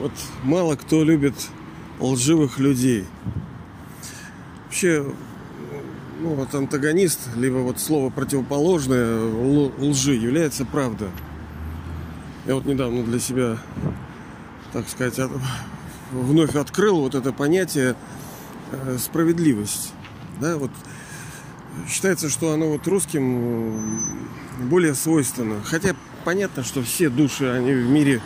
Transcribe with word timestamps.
Вот 0.00 0.12
мало 0.44 0.76
кто 0.76 1.02
любит 1.02 1.34
лживых 1.98 2.58
людей. 2.58 3.04
Вообще, 4.66 5.04
ну 6.20 6.34
вот 6.34 6.54
антагонист, 6.54 7.20
либо 7.36 7.56
вот 7.56 7.80
слово 7.80 8.10
противоположное 8.10 9.20
лжи 9.78 10.14
является 10.14 10.64
правда. 10.64 11.08
Я 12.46 12.54
вот 12.54 12.64
недавно 12.64 13.02
для 13.02 13.18
себя, 13.18 13.58
так 14.72 14.88
сказать, 14.88 15.18
вновь 16.12 16.54
открыл 16.54 17.00
вот 17.00 17.14
это 17.14 17.32
понятие 17.32 17.96
э, 18.70 18.96
справедливость. 18.98 19.92
Да, 20.40 20.56
вот 20.56 20.70
считается, 21.88 22.28
что 22.30 22.52
оно 22.52 22.68
вот 22.68 22.86
русским 22.86 24.16
более 24.70 24.94
свойственно. 24.94 25.56
Хотя 25.64 25.94
понятно, 26.24 26.62
что 26.62 26.82
все 26.82 27.10
души, 27.10 27.46
они 27.46 27.72
в 27.72 27.88
мире 27.88 28.22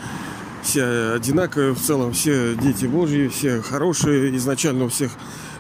все 0.62 1.12
одинаковые 1.14 1.74
в 1.74 1.80
целом, 1.80 2.12
все 2.12 2.54
дети 2.54 2.86
Божьи, 2.86 3.28
все 3.28 3.60
хорошие, 3.60 4.34
изначально 4.36 4.84
у 4.84 4.88
всех 4.88 5.12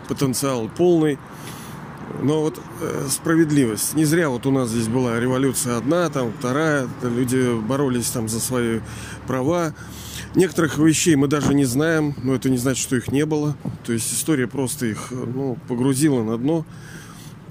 потенциал 0.08 0.68
полный. 0.76 1.18
Но 2.20 2.42
вот 2.42 2.60
э, 2.80 3.06
справедливость. 3.10 3.94
Не 3.94 4.04
зря 4.04 4.28
вот 4.28 4.46
у 4.46 4.50
нас 4.50 4.68
здесь 4.68 4.86
была 4.86 5.18
революция 5.18 5.76
одна, 5.76 6.08
там 6.08 6.32
вторая, 6.38 6.88
люди 7.02 7.58
боролись 7.60 8.10
там 8.10 8.28
за 8.28 8.38
свои 8.38 8.80
права. 9.26 9.74
Некоторых 10.34 10.78
вещей 10.78 11.16
мы 11.16 11.26
даже 11.26 11.54
не 11.54 11.64
знаем, 11.64 12.14
но 12.22 12.34
это 12.34 12.48
не 12.48 12.58
значит, 12.58 12.82
что 12.82 12.96
их 12.96 13.10
не 13.10 13.26
было. 13.26 13.56
То 13.84 13.92
есть 13.92 14.12
история 14.12 14.46
просто 14.46 14.86
их 14.86 15.10
ну, 15.10 15.58
погрузила 15.68 16.22
на 16.22 16.38
дно. 16.38 16.64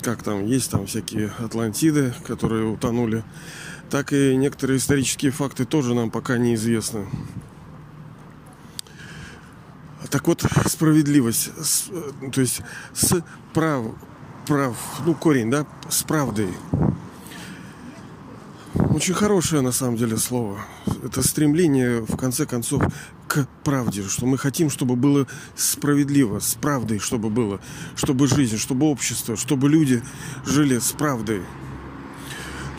Как 0.02 0.24
там, 0.24 0.46
есть 0.46 0.72
там 0.72 0.88
всякие 0.88 1.32
Атлантиды, 1.40 2.14
которые 2.26 2.66
утонули. 2.66 3.24
Так 3.92 4.14
и 4.14 4.38
некоторые 4.38 4.78
исторические 4.78 5.32
факты 5.32 5.66
тоже 5.66 5.94
нам 5.94 6.10
пока 6.12 6.38
неизвестны. 6.38 7.08
Так 10.10 10.28
вот, 10.28 10.46
справедливость, 10.66 11.52
с, 11.62 11.90
то 12.32 12.40
есть 12.40 12.62
с 12.94 13.22
прав, 13.54 13.86
прав, 14.48 14.78
ну 15.06 15.14
корень, 15.14 15.52
да, 15.52 15.66
с 15.90 16.04
правдой. 16.04 16.48
Очень 18.76 19.14
хорошее 19.14 19.62
на 19.62 19.74
самом 19.74 19.98
деле 19.98 20.16
слово. 20.16 20.66
Это 21.04 21.22
стремление, 21.22 22.00
в 22.00 22.16
конце 22.16 22.46
концов, 22.46 22.84
к 23.28 23.46
правде, 23.66 24.04
что 24.04 24.26
мы 24.26 24.38
хотим, 24.38 24.70
чтобы 24.70 24.96
было 24.96 25.28
справедливо, 25.58 26.40
с 26.40 26.56
правдой, 26.56 27.00
чтобы 27.00 27.30
было, 27.30 27.60
чтобы 27.96 28.28
жизнь, 28.28 28.58
чтобы 28.58 28.86
общество, 28.86 29.36
чтобы 29.36 29.70
люди 29.70 30.02
жили 30.46 30.80
с 30.80 30.94
правдой. 30.94 31.42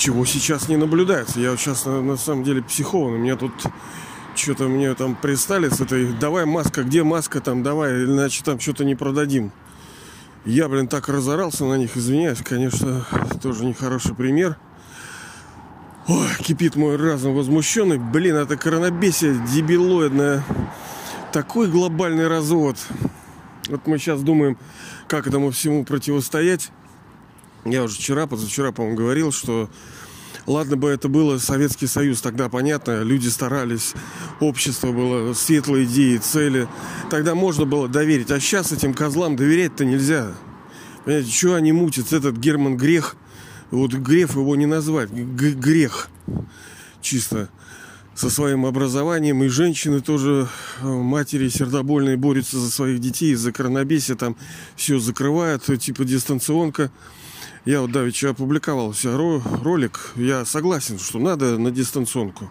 Чего 0.03 0.25
сейчас 0.25 0.69
не 0.69 0.77
наблюдается. 0.77 1.39
Я 1.39 1.57
сейчас 1.57 1.87
на, 1.87 2.03
на 2.03 2.17
самом 2.17 2.43
деле 2.43 2.61
психован. 2.61 3.13
У 3.13 3.19
меня 3.19 3.37
тут 3.37 3.53
что-то 4.35 4.65
мне 4.65 4.93
там 4.97 5.15
пристали 5.15 5.69
с 5.69 5.81
этой 5.81 6.13
давай 6.13 6.45
маска, 6.45 6.83
где 6.83 7.05
маска 7.05 7.41
там, 7.41 7.63
давай, 7.63 8.03
иначе 8.05 8.43
там 8.43 8.59
что-то 8.59 8.85
не 8.85 8.97
продадим. 8.97 9.53
Я, 10.45 10.69
блин, 10.69 10.89
так 10.89 11.09
разорался 11.09 11.67
на 11.67 11.75
них, 11.75 11.97
извиняюсь, 11.97 12.41
конечно, 12.43 13.07
тоже 13.41 13.65
нехороший 13.65 14.17
пример. 14.17 14.57
Ой, 16.09 16.27
кипит 16.41 16.75
мой 16.75 16.97
разум 16.97 17.37
возмущенный. 17.37 17.99
Блин, 17.99 18.35
это 18.35 18.57
коронабесие 18.57 19.41
дебилоидное. 19.55 20.43
Такой 21.33 21.69
глобальный 21.69 22.27
развод. 22.27 22.77
Вот 23.69 23.87
мы 23.87 23.99
сейчас 23.99 24.21
думаем, 24.21 24.59
как 25.07 25.29
этому 25.29 25.53
всему 25.53 25.85
противостоять. 25.85 26.73
Я 27.65 27.85
уже 27.85 27.97
вчера, 27.97 28.27
позавчера, 28.27 28.73
по-моему, 28.73 28.97
говорил, 28.97 29.33
что 29.33 29.69
Ладно 30.47 30.77
бы 30.77 30.89
это 30.89 31.09
было 31.09 31.39
Советский 31.39 31.87
Союз, 31.87 32.21
тогда 32.21 32.49
понятно, 32.49 33.03
люди 33.03 33.29
старались, 33.29 33.93
общество 34.41 34.91
было, 34.91 35.35
светлые 35.35 35.85
идеи, 35.85 36.17
цели. 36.17 36.67
Тогда 37.11 37.37
можно 37.37 37.65
было 37.65 37.87
доверить. 37.87 38.31
А 38.33 38.41
сейчас 38.41 38.73
этим 38.73 38.93
козлам 38.93 39.37
доверять-то 39.37 39.85
нельзя. 39.85 40.33
Понимаете, 41.05 41.31
что 41.31 41.55
они 41.55 41.73
мутят? 41.73 42.13
Этот 42.13 42.39
Герман 42.39 42.77
Грех, 42.77 43.15
вот 43.71 43.93
Греф 43.93 44.35
его 44.35 44.57
не 44.57 44.67
назвать, 44.67 45.11
грех 45.11 46.09
чисто 47.01 47.49
со 48.15 48.29
своим 48.29 48.67
образованием. 48.67 49.45
И 49.45 49.49
женщины 49.49 50.01
тоже, 50.01 50.49
э, 50.81 50.87
матери 50.87 51.49
сердобольные, 51.49 52.17
борются 52.17 52.59
за 52.59 52.71
своих 52.71 53.01
детей, 53.01 53.33
из-за 53.33 53.53
коронабесия 53.53 54.17
там 54.17 54.37
все 54.77 54.99
закрывают, 54.99 55.65
типа 55.81 56.05
дистанционка. 56.05 56.91
Я 57.65 57.81
вот 57.81 57.93
давеча 57.93 58.31
опубликовал 58.31 58.93
себя 58.93 59.17
ролик. 59.17 60.11
Я 60.17 60.45
согласен, 60.45 60.99
что 60.99 61.21
надо 61.21 61.59
на 61.59 61.71
дистанционку. 61.71 62.51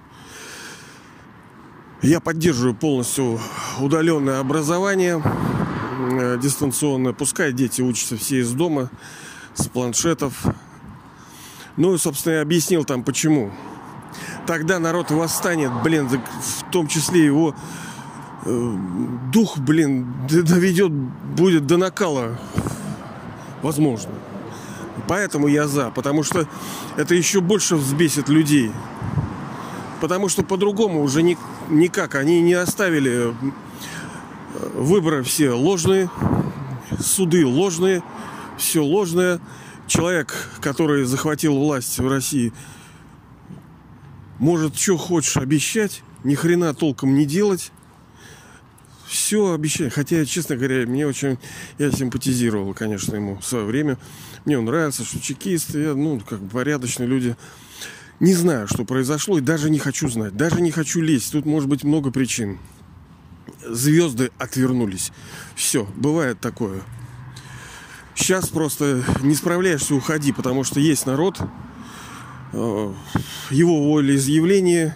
Я 2.02 2.22
поддерживаю 2.22 2.74
полностью 2.74 3.38
удаленное 3.82 4.40
образование, 4.40 5.22
э, 5.22 6.40
дистанционное. 6.42 7.12
Пускай 7.12 7.52
дети 7.52 7.82
учатся 7.82 8.16
все 8.16 8.40
из 8.40 8.54
дома, 8.54 8.90
с 9.54 9.68
планшетов. 9.68 10.46
Ну 11.76 11.94
и, 11.94 11.98
собственно, 11.98 12.36
я 12.36 12.42
объяснил 12.42 12.86
там 12.86 13.04
почему. 13.04 13.52
Тогда 14.48 14.80
народ 14.80 15.12
восстанет, 15.12 15.72
блин, 15.84 16.08
в 16.08 16.72
том 16.72 16.88
числе 16.88 17.26
его 17.26 17.54
э, 18.46 18.78
дух, 19.34 19.58
блин, 19.58 20.08
доведет, 20.30 20.94
будет 20.94 21.68
до 21.68 21.76
накала. 21.76 22.40
Возможно. 23.62 24.12
Поэтому 25.12 25.50
я 25.50 25.68
за, 25.68 25.92
потому 25.92 26.24
что 26.24 26.48
это 26.96 27.16
еще 27.16 27.42
больше 27.42 27.76
взбесит 27.76 28.30
людей. 28.30 28.72
Потому 30.00 30.30
что 30.30 30.42
по-другому 30.42 31.02
уже 31.02 31.22
ни, 31.22 31.38
никак. 31.70 32.16
Они 32.16 32.40
не 32.40 32.54
оставили 32.54 33.28
э, 33.28 33.34
выборы 34.74 35.22
все 35.24 35.52
ложные, 35.52 36.10
суды 36.98 37.46
ложные, 37.46 38.04
все 38.58 38.82
ложное. 38.82 39.42
Человек, 39.86 40.34
который 40.62 41.04
захватил 41.04 41.58
власть 41.58 42.00
в 42.00 42.08
России, 42.08 42.54
может, 44.40 44.78
что 44.78 44.96
хочешь 44.96 45.36
обещать, 45.36 46.04
ни 46.24 46.36
хрена 46.36 46.74
толком 46.74 47.16
не 47.16 47.26
делать 47.26 47.74
все 49.12 49.54
обещание. 49.54 49.92
Хотя, 49.92 50.26
честно 50.26 50.56
говоря, 50.56 50.86
мне 50.88 51.06
очень... 51.06 51.38
Я 51.78 51.92
симпатизировал, 51.92 52.74
конечно, 52.74 53.16
ему 53.16 53.38
в 53.38 53.46
свое 53.46 53.66
время. 53.66 53.98
Мне 54.46 54.58
он 54.58 54.66
нравится, 54.66 55.04
что 55.04 55.20
чекисты, 55.20 55.82
я, 55.82 55.94
ну, 55.96 56.22
как 56.22 56.40
бы 56.40 56.50
порядочные 56.50 57.08
люди. 57.08 57.36
Не 58.22 58.34
знаю, 58.34 58.68
что 58.68 58.86
произошло, 58.86 59.38
и 59.38 59.42
даже 59.42 59.70
не 59.70 59.80
хочу 59.80 60.08
знать. 60.08 60.38
Даже 60.38 60.62
не 60.62 60.72
хочу 60.72 61.02
лезть. 61.02 61.34
Тут 61.34 61.46
может 61.46 61.68
быть 61.68 61.84
много 61.84 62.10
причин. 62.10 62.58
Звезды 63.68 64.32
отвернулись. 64.38 65.12
Все, 65.56 65.86
бывает 65.98 66.40
такое. 66.40 66.82
Сейчас 68.16 68.48
просто 68.48 69.04
не 69.22 69.36
справляешься, 69.36 69.94
уходи, 69.94 70.32
потому 70.32 70.64
что 70.64 70.80
есть 70.80 71.06
народ, 71.06 71.38
э, 72.54 72.94
его 73.50 73.94
волеизъявление, 73.94 74.96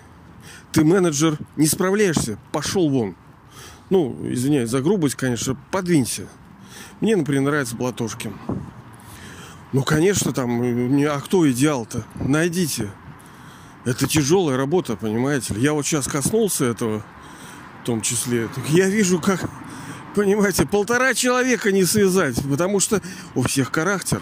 ты 0.71 0.83
менеджер, 0.83 1.37
не 1.55 1.67
справляешься, 1.67 2.37
пошел 2.51 2.89
вон 2.89 3.15
ну, 3.89 4.17
извиняюсь 4.23 4.69
за 4.69 4.81
грубость, 4.81 5.15
конечно, 5.15 5.57
подвинься. 5.71 6.27
Мне, 7.01 7.15
например, 7.15 7.43
нравится 7.43 7.75
Платошкин. 7.75 8.33
Ну, 9.73 9.83
конечно, 9.83 10.31
там, 10.31 10.61
а 10.61 11.19
кто 11.19 11.49
идеал-то? 11.51 12.03
Найдите. 12.15 12.91
Это 13.83 14.07
тяжелая 14.07 14.57
работа, 14.57 14.95
понимаете 14.95 15.53
ли. 15.53 15.61
Я 15.61 15.73
вот 15.73 15.85
сейчас 15.85 16.07
коснулся 16.07 16.65
этого, 16.65 17.03
в 17.81 17.85
том 17.85 18.01
числе. 18.01 18.49
Я 18.69 18.89
вижу, 18.89 19.19
как, 19.19 19.47
понимаете, 20.15 20.65
полтора 20.65 21.13
человека 21.13 21.71
не 21.71 21.83
связать, 21.83 22.41
потому 22.49 22.79
что 22.79 23.01
у 23.35 23.43
всех 23.43 23.71
характер, 23.71 24.21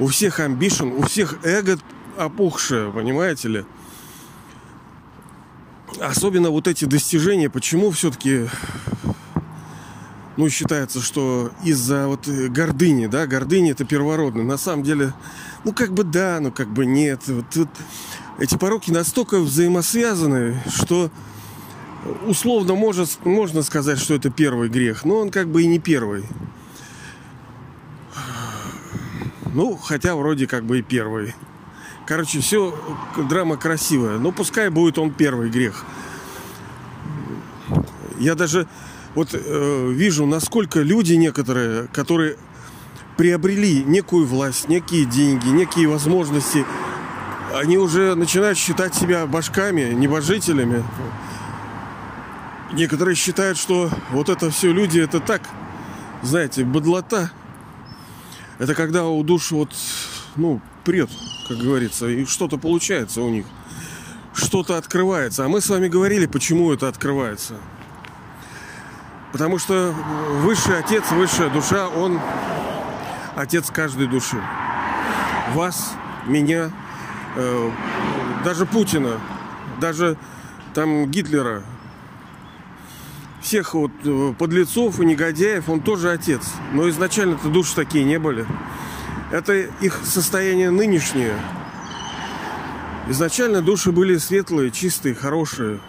у 0.00 0.08
всех 0.08 0.40
амбишен, 0.40 0.92
у 0.92 1.02
всех 1.02 1.44
эго 1.44 1.78
опухшее, 2.16 2.90
понимаете 2.90 3.48
ли 3.48 3.64
особенно 6.00 6.50
вот 6.50 6.68
эти 6.68 6.84
достижения, 6.84 7.50
почему 7.50 7.90
все-таки 7.90 8.48
ну, 10.36 10.48
считается, 10.48 11.00
что 11.00 11.52
из-за 11.62 12.08
вот 12.08 12.26
гордыни, 12.26 13.06
да, 13.06 13.26
гордыни 13.26 13.70
это 13.70 13.84
первородно. 13.84 14.42
На 14.42 14.56
самом 14.56 14.82
деле, 14.82 15.12
ну, 15.64 15.72
как 15.72 15.92
бы 15.92 16.04
да, 16.04 16.38
ну, 16.40 16.50
как 16.50 16.68
бы 16.68 16.86
нет. 16.86 17.20
Вот, 17.28 17.44
вот 17.54 17.68
эти 18.38 18.56
пороки 18.56 18.90
настолько 18.90 19.38
взаимосвязаны, 19.38 20.60
что 20.68 21.10
условно 22.26 22.74
может, 22.74 23.24
можно 23.24 23.62
сказать, 23.62 23.98
что 23.98 24.14
это 24.14 24.30
первый 24.30 24.68
грех, 24.68 25.04
но 25.04 25.18
он 25.18 25.30
как 25.30 25.48
бы 25.48 25.62
и 25.62 25.66
не 25.66 25.78
первый. 25.78 26.24
Ну, 29.54 29.76
хотя 29.76 30.16
вроде 30.16 30.48
как 30.48 30.64
бы 30.64 30.80
и 30.80 30.82
первый. 30.82 31.34
Короче, 32.06 32.40
все 32.40 32.74
драма 33.28 33.56
красивая. 33.56 34.18
Но 34.18 34.30
пускай 34.30 34.68
будет 34.68 34.98
он 34.98 35.10
первый 35.10 35.50
грех. 35.50 35.84
Я 38.18 38.34
даже 38.34 38.66
вот 39.14 39.30
э, 39.32 39.90
вижу, 39.92 40.26
насколько 40.26 40.80
люди 40.80 41.14
некоторые, 41.14 41.86
которые 41.88 42.36
приобрели 43.16 43.84
некую 43.84 44.26
власть, 44.26 44.68
некие 44.68 45.04
деньги, 45.04 45.48
некие 45.48 45.88
возможности, 45.88 46.66
они 47.54 47.78
уже 47.78 48.14
начинают 48.16 48.58
считать 48.58 48.94
себя 48.94 49.26
башками, 49.26 49.92
небожителями. 49.92 50.84
Некоторые 52.72 53.14
считают, 53.14 53.56
что 53.56 53.88
вот 54.10 54.28
это 54.28 54.50
все 54.50 54.72
люди, 54.72 54.98
это 54.98 55.20
так, 55.20 55.42
знаете, 56.22 56.64
бодлота. 56.64 57.30
Это 58.58 58.74
когда 58.74 59.06
у 59.06 59.22
душ 59.22 59.52
вот, 59.52 59.70
ну, 60.36 60.60
прет, 60.84 61.10
как 61.48 61.58
говорится, 61.58 62.08
и 62.08 62.24
что-то 62.24 62.58
получается 62.58 63.22
у 63.22 63.30
них. 63.30 63.46
Что-то 64.34 64.76
открывается. 64.76 65.44
А 65.44 65.48
мы 65.48 65.60
с 65.60 65.68
вами 65.68 65.88
говорили, 65.88 66.26
почему 66.26 66.72
это 66.72 66.88
открывается. 66.88 67.54
Потому 69.32 69.58
что 69.58 69.94
высший 70.42 70.78
отец, 70.78 71.10
высшая 71.10 71.50
душа, 71.50 71.88
он 71.88 72.20
отец 73.36 73.70
каждой 73.70 74.06
души. 74.06 74.40
Вас, 75.54 75.94
меня, 76.26 76.70
э, 77.36 77.70
даже 78.44 78.66
Путина, 78.66 79.20
даже 79.80 80.16
там 80.72 81.10
Гитлера, 81.10 81.62
всех 83.40 83.74
вот 83.74 83.92
э, 84.04 84.34
подлецов 84.38 85.00
и 85.00 85.04
негодяев, 85.04 85.68
он 85.68 85.80
тоже 85.80 86.10
отец. 86.10 86.52
Но 86.72 86.88
изначально-то 86.88 87.48
души 87.48 87.74
такие 87.74 88.04
не 88.04 88.18
были. 88.18 88.46
Это 89.30 89.54
их 89.54 90.00
состояние 90.04 90.70
нынешнее. 90.70 91.38
Изначально 93.08 93.62
души 93.62 93.92
были 93.92 94.16
светлые, 94.16 94.70
чистые, 94.70 95.14
хорошие. 95.14 95.80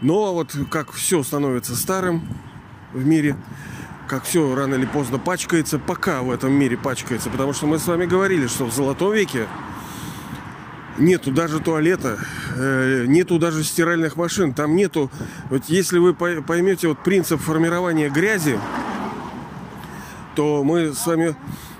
Но 0.00 0.34
вот 0.34 0.56
как 0.70 0.92
все 0.92 1.22
становится 1.22 1.76
старым 1.76 2.26
в 2.92 3.04
мире, 3.04 3.36
как 4.08 4.24
все 4.24 4.54
рано 4.54 4.74
или 4.74 4.86
поздно 4.86 5.18
пачкается, 5.18 5.78
пока 5.78 6.22
в 6.22 6.30
этом 6.30 6.52
мире 6.52 6.76
пачкается. 6.76 7.30
Потому 7.30 7.52
что 7.52 7.66
мы 7.66 7.78
с 7.78 7.86
вами 7.86 8.06
говорили, 8.06 8.46
что 8.46 8.64
в 8.64 8.72
Золотом 8.72 9.12
веке 9.12 9.46
нету 10.98 11.30
даже 11.30 11.60
туалета, 11.60 12.18
э, 12.56 13.04
нету 13.06 13.38
даже 13.38 13.64
стиральных 13.64 14.16
машин, 14.16 14.52
там 14.52 14.74
нету, 14.76 15.10
вот 15.50 15.64
если 15.68 15.98
вы 15.98 16.14
поймете 16.14 16.88
вот 16.88 16.98
принцип 16.98 17.40
формирования 17.40 18.10
грязи, 18.10 18.58
то 20.34 20.64
мы 20.64 20.94
с 20.94 21.06
вами 21.06 21.36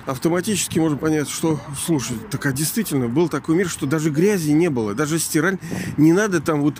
автоматически 0.07 0.79
можем 0.79 0.99
понять, 0.99 1.29
что, 1.29 1.61
слушай, 1.85 2.17
так 2.31 2.45
а 2.47 2.53
действительно 2.53 3.09
был 3.09 3.29
такой 3.29 3.55
мир, 3.57 3.69
что 3.69 3.87
даже 3.87 4.11
грязи 4.11 4.51
не 4.51 4.69
было, 4.69 4.95
даже 4.95 5.19
стираль, 5.19 5.59
не 5.97 6.13
надо 6.13 6.41
там 6.41 6.63
вот 6.63 6.75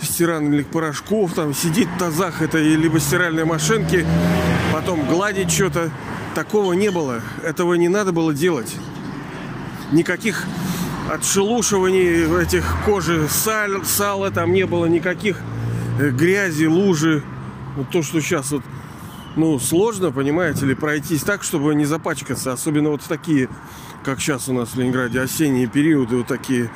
стиральных 0.00 0.66
порошков, 0.68 1.34
там 1.34 1.54
сидеть 1.54 1.88
в 1.88 1.98
тазах 1.98 2.40
этой, 2.42 2.74
либо 2.74 2.98
стиральной 2.98 3.44
машинки, 3.44 4.06
потом 4.72 5.06
гладить 5.06 5.50
что-то, 5.50 5.90
такого 6.34 6.72
не 6.72 6.90
было, 6.90 7.20
этого 7.42 7.74
не 7.74 7.88
надо 7.88 8.12
было 8.12 8.32
делать. 8.32 8.74
Никаких 9.92 10.46
отшелушиваний 11.10 12.42
этих 12.42 12.64
кожи, 12.86 13.28
саль, 13.28 13.84
сала 13.84 14.30
там 14.30 14.52
не 14.52 14.64
было 14.64 14.86
никаких 14.86 15.38
э, 16.00 16.08
грязи, 16.10 16.64
лужи. 16.64 17.22
Вот 17.76 17.90
то, 17.90 18.02
что 18.02 18.20
сейчас 18.20 18.50
вот, 18.50 18.62
ну, 19.36 19.58
сложно, 19.58 20.12
понимаете 20.12 20.66
ли, 20.66 20.74
пройтись 20.74 21.22
так, 21.22 21.42
чтобы 21.42 21.74
не 21.74 21.84
запачкаться. 21.84 22.52
Особенно 22.52 22.90
вот 22.90 23.02
в 23.02 23.08
такие, 23.08 23.48
как 24.04 24.20
сейчас 24.20 24.48
у 24.48 24.52
нас 24.52 24.70
в 24.70 24.78
Ленинграде, 24.78 25.20
осенние 25.20 25.66
периоды, 25.66 26.16
вот 26.16 26.26
такие. 26.26 26.70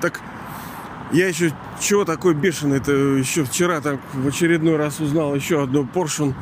Так 0.00 0.20
я 1.12 1.28
еще 1.28 1.52
чего 1.80 2.04
такой 2.04 2.34
бешеный 2.34 2.78
это 2.78 2.92
еще 2.92 3.44
вчера 3.44 3.80
там 3.80 4.00
в 4.14 4.26
очередной 4.26 4.76
раз 4.76 5.00
узнал 5.00 5.34
еще 5.34 5.62
одну 5.62 5.84
поршень 5.84 6.34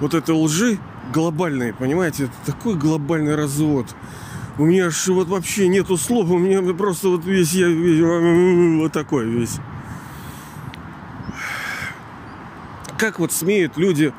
вот 0.00 0.14
этой 0.14 0.34
лжи 0.34 0.78
глобальной, 1.12 1.72
понимаете, 1.72 2.24
это 2.24 2.52
такой 2.52 2.74
глобальный 2.74 3.34
развод. 3.34 3.86
У 4.58 4.64
меня 4.64 4.86
аж 4.86 5.06
вот 5.08 5.28
вообще 5.28 5.68
нету 5.68 5.98
слов, 5.98 6.30
у 6.30 6.38
меня 6.38 6.62
просто 6.72 7.08
вот 7.08 7.24
весь 7.26 7.52
я 7.52 7.68
вот 7.68 8.90
такой 8.92 9.26
весь. 9.26 9.58
Как 12.96 13.18
вот 13.18 13.32
смеют 13.32 13.76
люди 13.76 14.14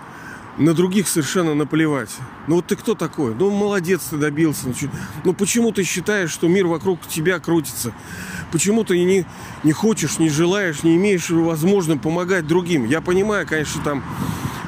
на 0.59 0.75
других 0.75 1.07
совершенно 1.07 1.55
наплевать. 1.55 2.15
Ну 2.45 2.57
вот 2.57 2.67
ты 2.67 2.75
кто 2.75 2.93
такой? 2.93 3.33
Ну 3.33 3.49
молодец, 3.49 4.01
ты 4.11 4.17
добился. 4.17 4.67
Ну, 4.67 4.73
ну 5.23 5.33
почему 5.33 5.71
ты 5.71 5.83
считаешь, 5.83 6.29
что 6.29 6.47
мир 6.47 6.67
вокруг 6.67 7.01
тебя 7.07 7.39
крутится? 7.39 7.91
Почему 8.51 8.83
ты 8.83 9.03
не, 9.03 9.25
не 9.63 9.71
хочешь, 9.71 10.19
не 10.19 10.29
желаешь, 10.29 10.83
не 10.83 10.95
имеешь 10.97 11.31
возможности 11.31 12.01
помогать 12.01 12.45
другим? 12.45 12.85
Я 12.85 13.01
понимаю, 13.01 13.47
конечно, 13.47 13.81
там 13.83 14.03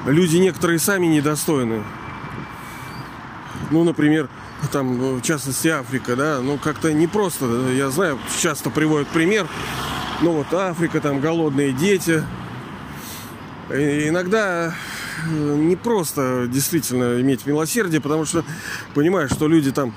люди 0.08 0.38
некоторые 0.38 0.80
сами 0.80 1.06
недостойны. 1.06 1.84
Ну, 3.70 3.84
например, 3.84 4.30
там, 4.72 4.98
ну, 4.98 5.16
в 5.16 5.22
частности, 5.22 5.68
Африка, 5.68 6.16
да, 6.16 6.40
ну, 6.42 6.58
как-то 6.58 6.94
непросто, 6.94 7.46
я 7.72 7.90
знаю, 7.90 8.20
часто 8.40 8.70
приводят 8.70 9.08
пример, 9.10 9.48
ну, 10.22 10.32
вот 10.34 10.54
Африка, 10.54 11.00
там, 11.00 11.20
голодные 11.22 11.72
дети. 11.72 12.24
И 13.72 14.10
иногда 14.10 14.74
э, 15.30 15.56
не 15.56 15.76
просто 15.76 16.48
действительно 16.48 17.22
иметь 17.22 17.46
милосердие, 17.46 18.02
потому 18.02 18.26
что 18.26 18.44
понимаешь, 18.94 19.32
что 19.32 19.48
люди 19.48 19.72
там, 19.72 19.94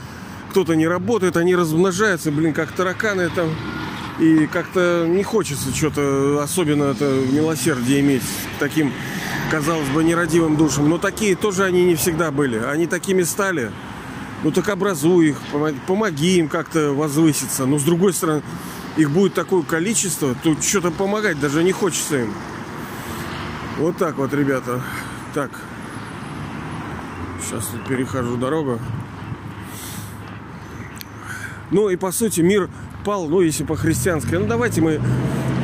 кто-то 0.50 0.74
не 0.74 0.86
работает, 0.86 1.36
они 1.36 1.56
размножаются, 1.56 2.30
блин, 2.30 2.52
как 2.52 2.70
тараканы 2.72 3.30
там, 3.30 3.54
и 4.20 4.46
как-то 4.46 5.06
не 5.08 5.22
хочется 5.22 5.74
что-то 5.74 6.40
особенно 6.42 6.84
это 6.84 7.04
милосердие 7.32 8.00
иметь 8.00 8.22
таким 8.58 8.92
казалось 9.52 9.88
бы, 9.90 10.02
нерадивым 10.02 10.56
душам. 10.56 10.88
Но 10.88 10.96
такие 10.96 11.36
тоже 11.36 11.64
они 11.64 11.84
не 11.84 11.94
всегда 11.94 12.30
были. 12.30 12.56
Они 12.56 12.86
такими 12.86 13.22
стали. 13.22 13.70
Ну 14.42 14.50
так 14.50 14.68
образуй 14.68 15.30
их, 15.30 15.36
помоги 15.86 16.38
им 16.38 16.48
как-то 16.48 16.92
возвыситься. 16.92 17.64
Но 17.64 17.78
с 17.78 17.84
другой 17.84 18.12
стороны, 18.12 18.42
их 18.96 19.10
будет 19.10 19.34
такое 19.34 19.62
количество, 19.62 20.34
тут 20.42 20.64
что-то 20.64 20.90
помогать 20.90 21.40
даже 21.40 21.62
не 21.62 21.72
хочется 21.72 22.22
им. 22.22 22.34
Вот 23.78 23.96
так 23.96 24.16
вот, 24.16 24.34
ребята. 24.34 24.82
Так. 25.32 25.50
Сейчас 27.42 27.68
перехожу 27.88 28.36
дорогу. 28.36 28.78
Ну 31.70 31.88
и 31.88 31.96
по 31.96 32.12
сути 32.12 32.40
мир 32.40 32.68
пал, 33.04 33.28
ну 33.28 33.40
если 33.40 33.64
по-христиански. 33.64 34.34
Ну 34.34 34.46
давайте 34.46 34.80
мы 34.80 35.00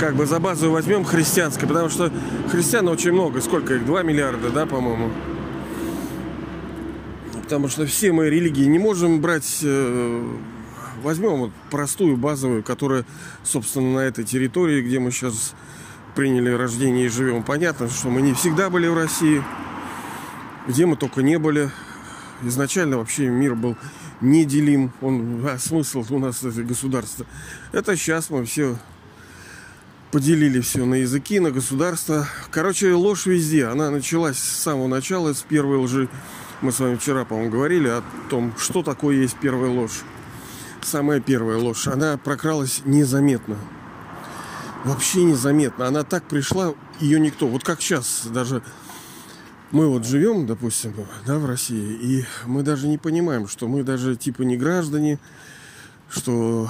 как 0.00 0.14
бы 0.14 0.26
за 0.26 0.38
базу 0.38 0.70
возьмем 0.70 1.04
христианское, 1.04 1.66
потому 1.66 1.88
что 1.88 2.10
христиан 2.50 2.88
очень 2.88 3.12
много. 3.12 3.40
Сколько 3.40 3.74
их? 3.74 3.84
2 3.84 4.02
миллиарда, 4.02 4.50
да, 4.50 4.64
по-моему? 4.64 5.10
Потому 7.48 7.68
что 7.68 7.86
все 7.86 8.12
мы 8.12 8.28
религии 8.28 8.66
не 8.66 8.78
можем 8.78 9.22
брать... 9.22 9.60
Э, 9.62 10.36
возьмем 11.02 11.38
вот 11.38 11.50
простую, 11.70 12.18
базовую, 12.18 12.62
которая, 12.62 13.06
собственно, 13.42 13.94
на 13.94 14.00
этой 14.00 14.22
территории, 14.22 14.82
где 14.82 14.98
мы 14.98 15.10
сейчас 15.10 15.54
приняли 16.14 16.50
рождение 16.50 17.06
и 17.06 17.08
живем. 17.08 17.42
Понятно, 17.42 17.88
что 17.88 18.10
мы 18.10 18.20
не 18.20 18.34
всегда 18.34 18.68
были 18.68 18.86
в 18.86 18.94
России, 18.94 19.42
где 20.66 20.84
мы 20.84 20.96
только 20.96 21.22
не 21.22 21.38
были. 21.38 21.70
Изначально 22.42 22.98
вообще 22.98 23.28
мир 23.28 23.54
был 23.54 23.78
неделим. 24.20 24.92
Он, 25.00 25.42
а 25.48 25.56
смысл 25.58 26.04
у 26.10 26.18
нас 26.18 26.42
это 26.42 26.62
государство. 26.62 27.24
Это 27.72 27.96
сейчас 27.96 28.28
мы 28.28 28.44
все 28.44 28.76
поделили 30.10 30.60
все 30.60 30.84
на 30.84 30.96
языки, 30.96 31.40
на 31.40 31.50
государство. 31.50 32.28
Короче, 32.50 32.92
ложь 32.92 33.24
везде. 33.24 33.64
Она 33.64 33.90
началась 33.90 34.36
с 34.36 34.62
самого 34.62 34.86
начала, 34.86 35.32
с 35.32 35.40
первой 35.40 35.78
лжи. 35.78 36.10
Мы 36.60 36.72
с 36.72 36.80
вами 36.80 36.96
вчера, 36.96 37.24
по-моему, 37.24 37.52
говорили 37.52 37.86
о 37.86 38.02
том, 38.28 38.52
что 38.58 38.82
такое 38.82 39.16
есть 39.16 39.36
первая 39.40 39.70
ложь. 39.70 40.02
Самая 40.82 41.20
первая 41.20 41.56
ложь. 41.56 41.86
Она 41.86 42.16
прокралась 42.18 42.82
незаметно. 42.84 43.56
Вообще 44.84 45.22
незаметно. 45.22 45.86
Она 45.86 46.02
так 46.02 46.24
пришла, 46.24 46.74
ее 46.98 47.20
никто. 47.20 47.46
Вот 47.46 47.62
как 47.62 47.80
сейчас 47.80 48.26
даже 48.26 48.62
мы 49.70 49.88
вот 49.88 50.04
живем, 50.04 50.46
допустим, 50.46 50.94
да, 51.26 51.38
в 51.38 51.46
России, 51.46 51.92
и 51.92 52.24
мы 52.46 52.62
даже 52.64 52.88
не 52.88 52.98
понимаем, 52.98 53.46
что 53.46 53.68
мы 53.68 53.84
даже 53.84 54.16
типа 54.16 54.42
не 54.42 54.56
граждане, 54.56 55.20
что 56.08 56.68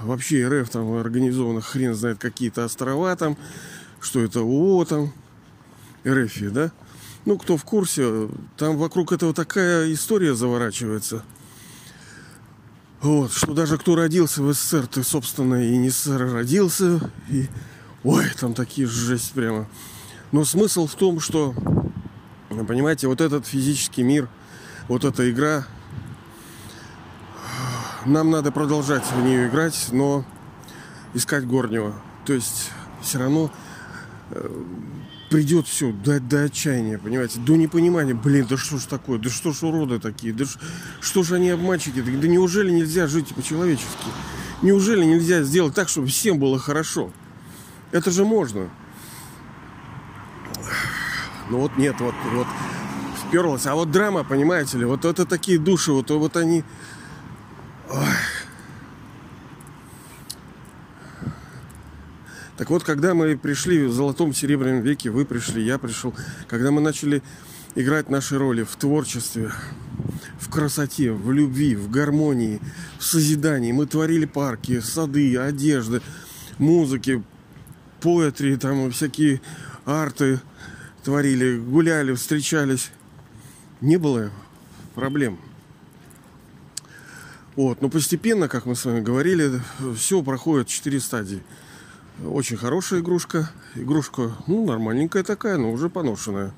вообще 0.00 0.46
РФ 0.48 0.70
там 0.70 0.94
организовано 0.94 1.60
хрен 1.60 1.94
знает 1.94 2.18
какие-то 2.18 2.64
острова 2.64 3.14
там, 3.16 3.36
что 4.00 4.20
это 4.20 4.38
ООО 4.40 4.84
там, 4.86 5.12
РФ, 6.06 6.52
да? 6.52 6.72
Ну, 7.28 7.36
кто 7.36 7.58
в 7.58 7.64
курсе, 7.64 8.30
там 8.56 8.78
вокруг 8.78 9.12
этого 9.12 9.34
такая 9.34 9.92
история 9.92 10.34
заворачивается. 10.34 11.22
Вот, 13.02 13.34
что 13.34 13.52
даже 13.52 13.76
кто 13.76 13.96
родился 13.96 14.42
в 14.42 14.50
СССР, 14.50 14.86
ты, 14.86 15.04
собственно, 15.04 15.62
и 15.62 15.76
не 15.76 15.90
СССР 15.90 16.32
родился, 16.32 17.12
и... 17.28 17.46
Ой, 18.02 18.24
там 18.40 18.54
такие 18.54 18.86
жесть 18.86 19.32
прямо. 19.32 19.68
Но 20.32 20.46
смысл 20.46 20.86
в 20.86 20.94
том, 20.94 21.20
что, 21.20 21.52
понимаете, 22.48 23.08
вот 23.08 23.20
этот 23.20 23.46
физический 23.46 24.04
мир, 24.04 24.26
вот 24.88 25.04
эта 25.04 25.30
игра, 25.30 25.66
нам 28.06 28.30
надо 28.30 28.52
продолжать 28.52 29.04
в 29.04 29.22
нее 29.22 29.48
играть, 29.48 29.88
но 29.92 30.24
искать 31.12 31.46
горнего. 31.46 31.92
То 32.24 32.32
есть 32.32 32.70
все 33.02 33.18
равно 33.18 33.52
э, 34.30 34.64
придет 35.28 35.66
все 35.66 35.92
до, 35.92 36.20
до 36.20 36.44
отчаяния, 36.44 36.98
понимаете, 36.98 37.38
до 37.40 37.56
непонимания, 37.56 38.14
блин, 38.14 38.46
да 38.48 38.56
что 38.56 38.78
ж 38.78 38.84
такое, 38.84 39.18
да 39.18 39.30
что 39.30 39.52
ж 39.52 39.62
уроды 39.62 39.98
такие, 39.98 40.32
да 40.32 40.44
ш, 40.44 40.58
что 41.00 41.22
ж 41.22 41.32
они 41.32 41.50
обманщики, 41.50 42.00
да, 42.00 42.10
да 42.10 42.28
неужели 42.28 42.70
нельзя 42.70 43.06
жить 43.06 43.34
по-человечески? 43.34 44.08
Неужели 44.62 45.04
нельзя 45.04 45.42
сделать 45.42 45.74
так, 45.74 45.88
чтобы 45.88 46.08
всем 46.08 46.38
было 46.38 46.58
хорошо? 46.58 47.12
Это 47.92 48.10
же 48.10 48.24
можно. 48.24 48.68
Ну 51.50 51.60
вот 51.60 51.76
нет, 51.76 51.96
вот, 52.00 52.14
вот 52.32 52.46
вперлась. 53.26 53.66
А 53.66 53.74
вот 53.74 53.90
драма, 53.90 54.24
понимаете 54.24 54.78
ли, 54.78 54.84
вот 54.84 55.04
это 55.04 55.24
такие 55.24 55.58
души, 55.58 55.92
вот, 55.92 56.10
вот 56.10 56.36
они... 56.36 56.64
Ой. 57.90 58.04
Так 62.58 62.70
вот, 62.70 62.82
когда 62.82 63.14
мы 63.14 63.38
пришли 63.38 63.86
в 63.86 63.92
золотом 63.92 64.34
серебряном 64.34 64.82
веке, 64.82 65.10
вы 65.10 65.24
пришли, 65.24 65.62
я 65.62 65.78
пришел, 65.78 66.12
когда 66.48 66.72
мы 66.72 66.80
начали 66.80 67.22
играть 67.76 68.10
наши 68.10 68.36
роли 68.36 68.64
в 68.64 68.74
творчестве, 68.74 69.52
в 70.40 70.50
красоте, 70.50 71.12
в 71.12 71.30
любви, 71.30 71.76
в 71.76 71.88
гармонии, 71.88 72.60
в 72.98 73.04
созидании. 73.04 73.70
Мы 73.70 73.86
творили 73.86 74.26
парки, 74.26 74.80
сады, 74.80 75.38
одежды, 75.38 76.02
музыки, 76.58 77.22
поэтри, 78.00 78.56
там 78.56 78.90
всякие 78.90 79.40
арты 79.84 80.40
творили, 81.04 81.58
гуляли, 81.60 82.12
встречались. 82.12 82.90
Не 83.80 83.98
было 83.98 84.32
проблем. 84.96 85.38
Вот, 87.54 87.82
но 87.82 87.88
постепенно, 87.88 88.48
как 88.48 88.66
мы 88.66 88.74
с 88.74 88.84
вами 88.84 89.00
говорили, 89.00 89.60
все 89.96 90.24
проходит 90.24 90.66
четыре 90.66 90.98
стадии. 90.98 91.40
Очень 92.24 92.56
хорошая 92.56 93.00
игрушка. 93.00 93.50
Игрушка, 93.76 94.32
ну, 94.48 94.66
нормальненькая 94.66 95.22
такая, 95.22 95.56
но 95.56 95.70
уже 95.70 95.88
поношенная. 95.88 96.52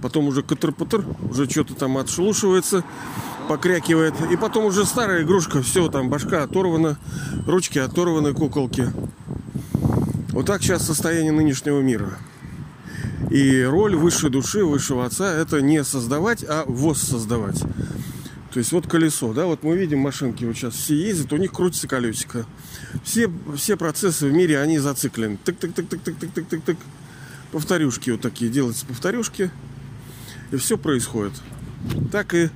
Потом 0.00 0.28
уже 0.28 0.42
катер-патер, 0.42 1.04
уже 1.28 1.50
что-то 1.50 1.74
там 1.74 1.98
отшелушивается, 1.98 2.84
покрякивает. 3.48 4.14
И 4.30 4.36
потом 4.36 4.66
уже 4.66 4.84
старая 4.84 5.24
игрушка, 5.24 5.60
все, 5.60 5.88
там 5.88 6.08
башка 6.08 6.44
оторвана, 6.44 6.98
ручки 7.46 7.78
оторваны, 7.78 8.32
куколки. 8.32 8.92
Вот 10.30 10.46
так 10.46 10.62
сейчас 10.62 10.86
состояние 10.86 11.32
нынешнего 11.32 11.80
мира. 11.80 12.18
И 13.30 13.62
роль 13.62 13.96
высшей 13.96 14.30
души, 14.30 14.64
высшего 14.64 15.04
отца– 15.04 15.32
это 15.34 15.60
не 15.60 15.82
создавать, 15.82 16.44
а 16.48 16.64
воссоздавать. 16.66 17.62
То 18.52 18.58
есть 18.58 18.70
вот 18.72 18.86
колесо, 18.86 19.32
да, 19.32 19.46
вот 19.46 19.62
мы 19.62 19.78
видим 19.78 20.00
машинки, 20.00 20.44
вот 20.44 20.54
сейчас 20.54 20.74
все 20.74 20.94
ездят, 20.94 21.32
у 21.32 21.38
них 21.38 21.52
крутится 21.52 21.88
колесико. 21.88 22.44
Все, 23.02 23.30
все 23.56 23.78
процессы 23.78 24.26
в 24.26 24.32
мире, 24.32 24.60
они 24.60 24.78
зациклены. 24.78 25.38
Тык-тык-тык-тык-тык-тык-тык-тык. 25.42 26.76
Повторюшки 27.50 28.10
вот 28.10 28.20
такие, 28.20 28.50
делаются 28.50 28.84
повторюшки. 28.84 29.50
И 30.50 30.56
все 30.56 30.76
происходит. 30.76 31.32
Так 32.10 32.34
и 32.34 32.50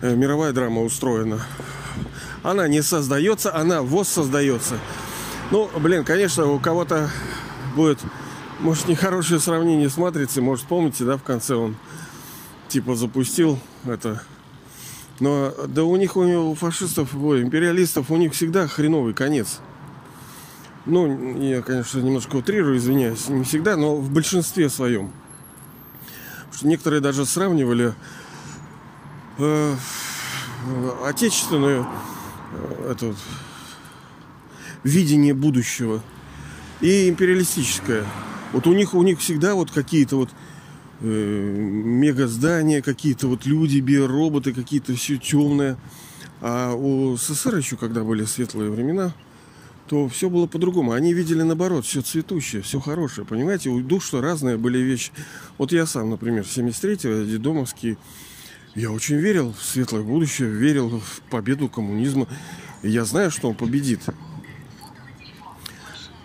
э, 0.00 0.14
мировая 0.16 0.54
драма 0.54 0.80
устроена. 0.80 1.44
Она 2.42 2.66
не 2.66 2.82
создается, 2.82 3.54
она 3.54 3.82
воссоздается. 3.82 4.78
Ну, 5.50 5.70
блин, 5.78 6.04
конечно, 6.04 6.46
у 6.46 6.58
кого-то 6.58 7.10
будет, 7.76 7.98
может, 8.60 8.88
нехорошее 8.88 9.40
сравнение 9.40 9.90
с 9.90 9.98
матрицей. 9.98 10.42
Может, 10.42 10.64
помните, 10.66 11.04
да, 11.04 11.18
в 11.18 11.22
конце 11.22 11.54
он 11.54 11.76
типа 12.68 12.96
запустил 12.96 13.58
это 13.84 14.22
но 15.20 15.54
да 15.68 15.84
у 15.84 15.96
них, 15.96 16.16
у 16.16 16.54
фашистов, 16.54 17.14
ой, 17.14 17.42
империалистов, 17.42 18.10
у 18.10 18.16
них 18.16 18.32
всегда 18.32 18.66
хреновый 18.66 19.14
конец. 19.14 19.60
Ну, 20.86 21.40
я, 21.40 21.62
конечно, 21.62 22.00
немножко 22.00 22.36
утрирую, 22.36 22.76
извиняюсь, 22.76 23.28
не 23.28 23.44
всегда, 23.44 23.76
но 23.76 23.96
в 23.96 24.10
большинстве 24.10 24.68
своем. 24.68 25.10
Потому 26.36 26.54
что 26.54 26.66
некоторые 26.66 27.00
даже 27.00 27.24
сравнивали 27.24 27.94
э, 29.38 29.74
отечественное 31.04 31.86
э, 32.52 32.90
это 32.90 33.14
видение 34.82 35.32
будущего 35.32 36.02
и 36.80 37.08
империалистическое. 37.08 38.04
Вот 38.52 38.66
у 38.66 38.74
них 38.74 38.94
у 38.94 39.02
них 39.02 39.20
всегда 39.20 39.54
вот 39.54 39.70
какие-то 39.70 40.16
вот 40.16 40.30
э, 41.00 41.06
мега 41.06 42.26
здания, 42.26 42.82
какие-то 42.82 43.28
вот 43.28 43.46
люди, 43.46 43.78
биороботы, 43.78 44.52
какие-то 44.52 44.94
все 44.94 45.16
темное. 45.16 45.76
А 46.40 46.74
у 46.74 47.16
СССР 47.16 47.56
еще, 47.56 47.76
когда 47.76 48.04
были 48.04 48.24
светлые 48.24 48.70
времена, 48.70 49.14
то 49.88 50.08
все 50.08 50.30
было 50.30 50.46
по-другому. 50.46 50.92
Они 50.92 51.12
видели 51.12 51.42
наоборот, 51.42 51.84
все 51.84 52.00
цветущее, 52.00 52.62
все 52.62 52.80
хорошее. 52.80 53.26
Понимаете, 53.26 53.70
у 53.70 53.80
душ 53.80 54.06
что 54.06 54.20
разные 54.20 54.56
были 54.56 54.78
вещи. 54.78 55.12
Вот 55.58 55.72
я 55.72 55.86
сам, 55.86 56.10
например, 56.10 56.44
73-го, 56.44 57.30
дедомовский, 57.30 57.98
я 58.74 58.90
очень 58.90 59.16
верил 59.16 59.52
в 59.52 59.62
светлое 59.62 60.02
будущее, 60.02 60.50
верил 60.50 61.00
в 61.00 61.20
победу 61.30 61.68
коммунизма. 61.68 62.26
И 62.82 62.90
я 62.90 63.04
знаю, 63.04 63.30
что 63.30 63.48
он 63.48 63.54
победит. 63.54 64.00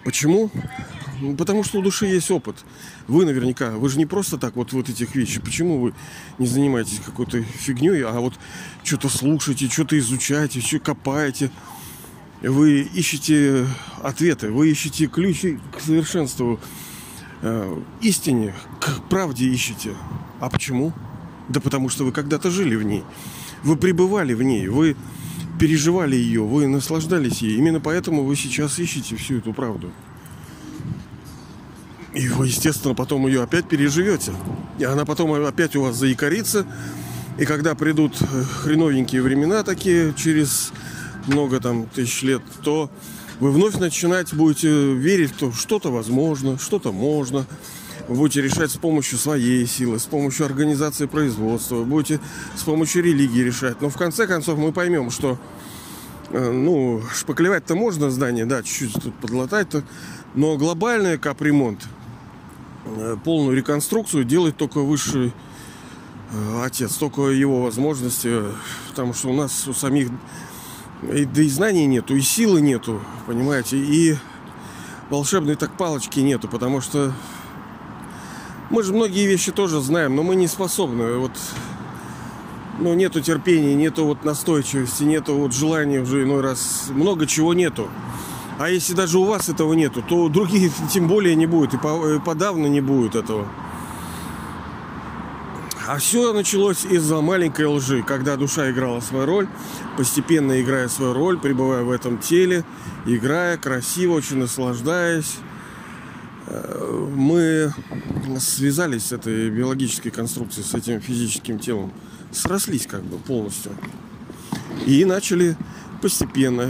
Почему? 0.03 0.49
Ну, 1.21 1.35
потому 1.35 1.63
что 1.63 1.79
у 1.79 1.81
души 1.81 2.05
есть 2.05 2.31
опыт. 2.31 2.55
Вы 3.07 3.25
наверняка, 3.25 3.71
вы 3.71 3.89
же 3.89 3.97
не 3.97 4.05
просто 4.05 4.37
так 4.37 4.55
вот 4.55 4.71
вот 4.73 4.89
этих 4.89 5.15
вещей. 5.15 5.39
Почему 5.39 5.79
вы 5.79 5.93
не 6.37 6.47
занимаетесь 6.47 7.01
какой-то 7.05 7.41
фигней, 7.41 8.03
а 8.03 8.19
вот 8.19 8.33
что-то 8.83 9.09
слушаете, 9.09 9.67
что-то 9.67 9.97
изучаете, 9.99 10.61
что 10.61 10.79
копаете? 10.79 11.51
Вы 12.41 12.81
ищете 12.81 13.67
ответы, 14.01 14.49
вы 14.49 14.71
ищете 14.71 15.07
ключи 15.07 15.59
к 15.77 15.81
совершенству, 15.81 16.57
э, 17.41 17.81
истине, 18.01 18.55
к 18.79 19.09
правде 19.09 19.45
ищете. 19.45 19.93
А 20.39 20.49
почему? 20.49 20.93
Да 21.49 21.59
потому 21.59 21.89
что 21.89 22.05
вы 22.05 22.13
когда-то 22.13 22.49
жили 22.49 22.75
в 22.75 22.83
ней. 22.83 23.03
Вы 23.63 23.75
пребывали 23.75 24.33
в 24.33 24.41
ней, 24.41 24.69
вы 24.69 24.95
переживали 25.59 26.15
ее, 26.15 26.43
вы 26.43 26.67
наслаждались 26.67 27.41
ей. 27.41 27.57
Именно 27.57 27.81
поэтому 27.81 28.23
вы 28.23 28.37
сейчас 28.37 28.79
ищете 28.79 29.17
всю 29.17 29.39
эту 29.39 29.51
правду. 29.51 29.91
И 32.13 32.27
вы, 32.27 32.47
естественно, 32.47 32.95
потом 32.95 33.27
ее 33.27 33.43
опять 33.43 33.67
переживете. 33.67 34.33
И 34.77 34.83
она 34.83 35.05
потом 35.05 35.31
опять 35.33 35.75
у 35.75 35.83
вас 35.83 35.95
заикарится. 35.95 36.65
И 37.37 37.45
когда 37.45 37.75
придут 37.75 38.17
э, 38.21 38.25
хреновенькие 38.43 39.21
времена 39.21 39.63
такие, 39.63 40.13
через 40.15 40.73
много 41.27 41.59
там 41.59 41.85
тысяч 41.85 42.23
лет, 42.23 42.41
то 42.63 42.89
вы 43.39 43.51
вновь 43.51 43.75
начинать 43.75 44.33
будете 44.33 44.93
верить, 44.93 45.31
что 45.37 45.51
что-то 45.51 45.91
возможно, 45.91 46.57
что-то 46.59 46.91
можно. 46.91 47.45
Вы 48.09 48.15
будете 48.15 48.41
решать 48.41 48.71
с 48.71 48.77
помощью 48.77 49.17
своей 49.17 49.65
силы, 49.67 49.99
с 49.99 50.05
помощью 50.05 50.47
организации 50.47 51.05
производства, 51.05 51.75
вы 51.75 51.85
будете 51.85 52.19
с 52.55 52.63
помощью 52.63 53.03
религии 53.03 53.41
решать. 53.41 53.79
Но 53.81 53.89
в 53.89 53.97
конце 53.97 54.25
концов 54.25 54.57
мы 54.57 54.73
поймем, 54.73 55.11
что 55.11 55.39
э, 56.31 56.51
ну, 56.51 57.01
шпаклевать-то 57.13 57.75
можно 57.75 58.09
здание, 58.09 58.45
да, 58.45 58.63
чуть-чуть 58.63 59.01
тут 59.01 59.13
подлатать-то, 59.15 59.83
но 60.33 60.57
глобальный 60.57 61.17
капремонт, 61.17 61.87
полную 63.23 63.55
реконструкцию 63.55 64.23
делает 64.23 64.57
только 64.57 64.79
высший 64.79 65.33
э, 66.31 66.63
отец, 66.63 66.95
только 66.95 67.23
его 67.23 67.61
возможности, 67.61 68.43
потому 68.89 69.13
что 69.13 69.29
у 69.29 69.33
нас 69.33 69.67
у 69.67 69.73
самих 69.73 70.09
и, 71.13 71.25
да 71.25 71.41
и 71.41 71.47
знаний 71.47 71.85
нету, 71.85 72.15
и 72.15 72.21
силы 72.21 72.61
нету, 72.61 73.01
понимаете, 73.25 73.77
и 73.77 74.17
волшебной 75.09 75.55
так 75.55 75.75
палочки 75.77 76.19
нету, 76.19 76.47
потому 76.47 76.81
что 76.81 77.13
мы 78.69 78.83
же 78.83 78.93
многие 78.93 79.25
вещи 79.25 79.51
тоже 79.51 79.81
знаем, 79.81 80.15
но 80.15 80.23
мы 80.23 80.35
не 80.35 80.47
способны. 80.47 81.17
Вот, 81.17 81.31
ну, 82.79 82.93
нету 82.93 83.19
терпения, 83.21 83.73
нету 83.73 84.05
вот 84.05 84.23
настойчивости, 84.23 85.03
нету 85.03 85.35
вот 85.35 85.53
желания 85.53 86.01
уже 86.01 86.23
иной 86.23 86.41
раз. 86.41 86.89
Много 86.89 87.25
чего 87.25 87.53
нету. 87.53 87.89
А 88.59 88.69
если 88.69 88.93
даже 88.93 89.17
у 89.19 89.23
вас 89.23 89.47
этого 89.47 89.73
нету, 89.73 90.01
то 90.01 90.27
другие 90.27 90.69
тем 90.93 91.07
более 91.07 91.33
не 91.33 91.47
будет, 91.47 91.73
и 91.73 91.77
подавно 92.25 92.67
не 92.67 92.81
будет 92.81 93.15
этого. 93.15 93.47
А 95.87 95.97
все 95.97 96.33
началось 96.33 96.83
из-за 96.83 97.21
маленькой 97.21 97.67
лжи, 97.67 98.03
когда 98.03 98.35
душа 98.35 98.69
играла 98.69 98.99
свою 98.99 99.25
роль, 99.25 99.47
постепенно 99.95 100.61
играя 100.61 100.89
свою 100.89 101.13
роль, 101.13 101.39
пребывая 101.39 101.83
в 101.83 101.89
этом 101.89 102.17
теле, 102.17 102.65
играя 103.05 103.57
красиво, 103.57 104.15
очень 104.15 104.37
наслаждаясь. 104.37 105.37
Э, 106.47 107.07
мы 107.15 107.73
связались 108.39 109.05
с 109.05 109.11
этой 109.13 109.49
биологической 109.49 110.09
конструкцией, 110.09 110.67
с 110.67 110.73
этим 110.73 110.99
физическим 110.99 111.59
телом, 111.59 111.93
срослись 112.33 112.85
как 112.87 113.03
бы 113.03 113.17
полностью. 113.17 113.71
И 114.85 115.05
начали 115.05 115.55
постепенно, 116.01 116.69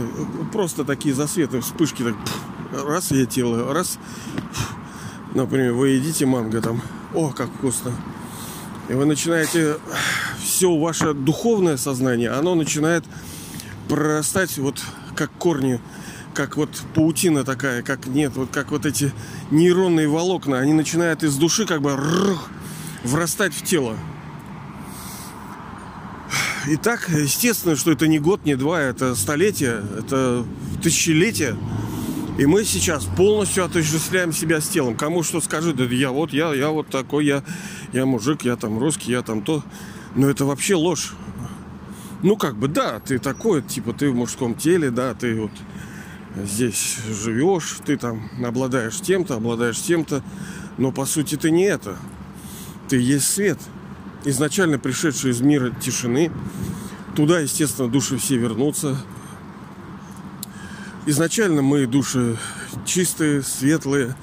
просто 0.52 0.84
такие 0.84 1.14
засветы, 1.14 1.60
вспышки, 1.60 2.02
так, 2.02 2.16
раз 2.86 3.10
я 3.10 3.26
тело, 3.26 3.72
раз, 3.72 3.98
например, 5.34 5.72
вы 5.72 5.90
едите 5.90 6.26
манго 6.26 6.60
там, 6.60 6.82
о, 7.14 7.30
как 7.30 7.48
вкусно, 7.50 7.92
и 8.88 8.94
вы 8.94 9.04
начинаете 9.04 9.76
все 10.42 10.76
ваше 10.76 11.14
духовное 11.14 11.76
сознание, 11.76 12.30
оно 12.30 12.54
начинает 12.54 13.04
прорастать 13.88 14.56
вот 14.58 14.82
как 15.14 15.30
корни 15.32 15.80
как 16.34 16.56
вот 16.56 16.70
паутина 16.94 17.44
такая, 17.44 17.82
как 17.82 18.06
нет, 18.06 18.32
вот 18.34 18.50
как 18.50 18.70
вот 18.70 18.86
эти 18.86 19.12
нейронные 19.50 20.08
волокна, 20.08 20.58
они 20.58 20.72
начинают 20.72 21.22
из 21.22 21.36
души 21.36 21.66
как 21.66 21.82
бы 21.82 21.98
врастать 23.04 23.54
в 23.54 23.62
тело. 23.62 23.96
И 26.68 26.76
так, 26.76 27.08
естественно, 27.08 27.76
что 27.76 27.90
это 27.90 28.06
не 28.06 28.18
год, 28.18 28.44
не 28.44 28.54
два, 28.54 28.80
это 28.80 29.14
столетие, 29.14 29.82
это 29.98 30.44
тысячелетие. 30.82 31.56
И 32.38 32.46
мы 32.46 32.64
сейчас 32.64 33.04
полностью 33.04 33.64
отождествляем 33.64 34.32
себя 34.32 34.60
с 34.60 34.68
телом. 34.68 34.96
Кому 34.96 35.22
что 35.22 35.40
скажет, 35.40 35.76
да 35.76 35.84
я 35.84 36.10
вот, 36.10 36.32
я, 36.32 36.54
я 36.54 36.70
вот 36.70 36.88
такой, 36.88 37.26
я, 37.26 37.42
я 37.92 38.06
мужик, 38.06 38.42
я 38.42 38.56
там 38.56 38.78
русский, 38.78 39.12
я 39.12 39.22
там 39.22 39.42
то. 39.42 39.62
Но 40.14 40.28
это 40.28 40.44
вообще 40.44 40.74
ложь. 40.74 41.12
Ну, 42.22 42.36
как 42.36 42.56
бы, 42.56 42.68
да, 42.68 43.00
ты 43.00 43.18
такой, 43.18 43.62
типа, 43.62 43.92
ты 43.92 44.10
в 44.10 44.14
мужском 44.14 44.54
теле, 44.54 44.90
да, 44.90 45.14
ты 45.14 45.40
вот 45.40 45.50
здесь 46.44 46.98
живешь, 47.08 47.76
ты 47.84 47.96
там 47.96 48.30
обладаешь 48.44 49.00
тем-то, 49.00 49.36
обладаешь 49.36 49.80
тем-то. 49.80 50.22
Но, 50.78 50.92
по 50.92 51.06
сути, 51.06 51.36
ты 51.36 51.50
не 51.50 51.64
это. 51.64 51.96
Ты 52.88 53.00
есть 53.00 53.28
свет. 53.28 53.58
Изначально 54.24 54.78
пришедший 54.78 55.30
из 55.30 55.40
мира 55.40 55.70
тишины. 55.70 56.30
Туда, 57.16 57.40
естественно, 57.40 57.88
души 57.88 58.18
все 58.18 58.36
вернутся. 58.36 58.96
Изначально 61.06 61.62
мы 61.62 61.86
души 61.86 62.36
чистые, 62.84 63.42
светлые, 63.42 64.14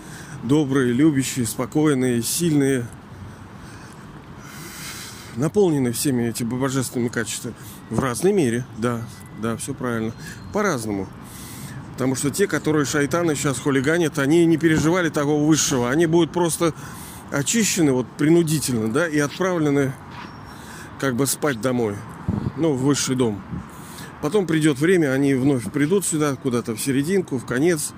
добрые, 0.44 0.94
любящие, 0.94 1.48
спокойные, 1.48 2.22
сильные, 2.22 2.86
наполнены 5.36 5.92
всеми 5.92 6.24
этими 6.30 6.50
божественными 6.50 7.10
качествами. 7.10 7.56
В 7.90 8.00
разной 8.00 8.34
мере, 8.34 8.66
да, 8.78 9.02
да, 9.42 9.58
все 9.58 9.74
правильно. 9.74 10.14
По-разному. 10.54 11.08
Потому 11.94 12.16
что 12.16 12.30
те, 12.30 12.46
которые 12.48 12.86
шайтаны 12.86 13.36
сейчас 13.36 13.58
хулиганят, 13.58 14.20
они 14.20 14.46
не 14.46 14.58
переживали 14.58 15.10
того 15.10 15.44
высшего. 15.44 15.90
Они 15.90 16.06
будут 16.06 16.32
просто 16.32 16.76
очищены 17.32 17.92
вот 17.92 18.08
принудительно, 18.18 18.92
да, 18.92 19.08
и 19.08 19.20
отправлены 19.20 19.94
как 21.00 21.16
бы 21.16 21.28
спать 21.28 21.62
домой. 21.62 21.96
Ну, 22.56 22.74
в 22.74 22.82
высший 22.82 23.16
дом. 23.16 23.42
Потом 24.22 24.48
придет 24.48 24.80
время, 24.80 25.14
они 25.14 25.36
вновь 25.36 25.72
придут 25.72 26.06
сюда, 26.06 26.36
куда-то 26.36 26.76
в 26.76 26.82
серединку, 26.82 27.38
в 27.38 27.46
конец. 27.46 27.94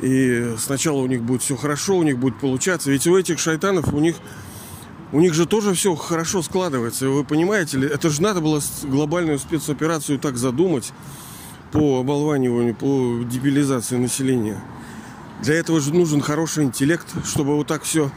И 0.00 0.54
сначала 0.58 0.98
у 0.98 1.06
них 1.06 1.22
будет 1.22 1.42
все 1.42 1.56
хорошо, 1.56 1.96
у 1.96 2.02
них 2.02 2.18
будет 2.18 2.38
получаться. 2.38 2.90
Ведь 2.90 3.06
у 3.06 3.16
этих 3.16 3.38
шайтанов, 3.38 3.92
у 3.92 4.00
них 4.00 4.16
у 5.10 5.20
них 5.20 5.32
же 5.32 5.46
тоже 5.46 5.72
все 5.72 5.94
хорошо 5.94 6.42
складывается. 6.42 7.08
Вы 7.08 7.24
понимаете 7.24 7.78
ли, 7.78 7.88
это 7.88 8.10
же 8.10 8.20
надо 8.20 8.40
было 8.40 8.60
глобальную 8.82 9.38
спецоперацию 9.38 10.18
так 10.18 10.36
задумать 10.36 10.92
по 11.72 12.00
оболваниванию, 12.00 12.74
по 12.74 13.24
дебилизации 13.24 13.96
населения. 13.96 14.60
Для 15.42 15.54
этого 15.54 15.80
же 15.80 15.94
нужен 15.94 16.20
хороший 16.20 16.64
интеллект, 16.64 17.06
чтобы 17.24 17.56
вот 17.56 17.66
так 17.66 17.84
все, 17.84 18.10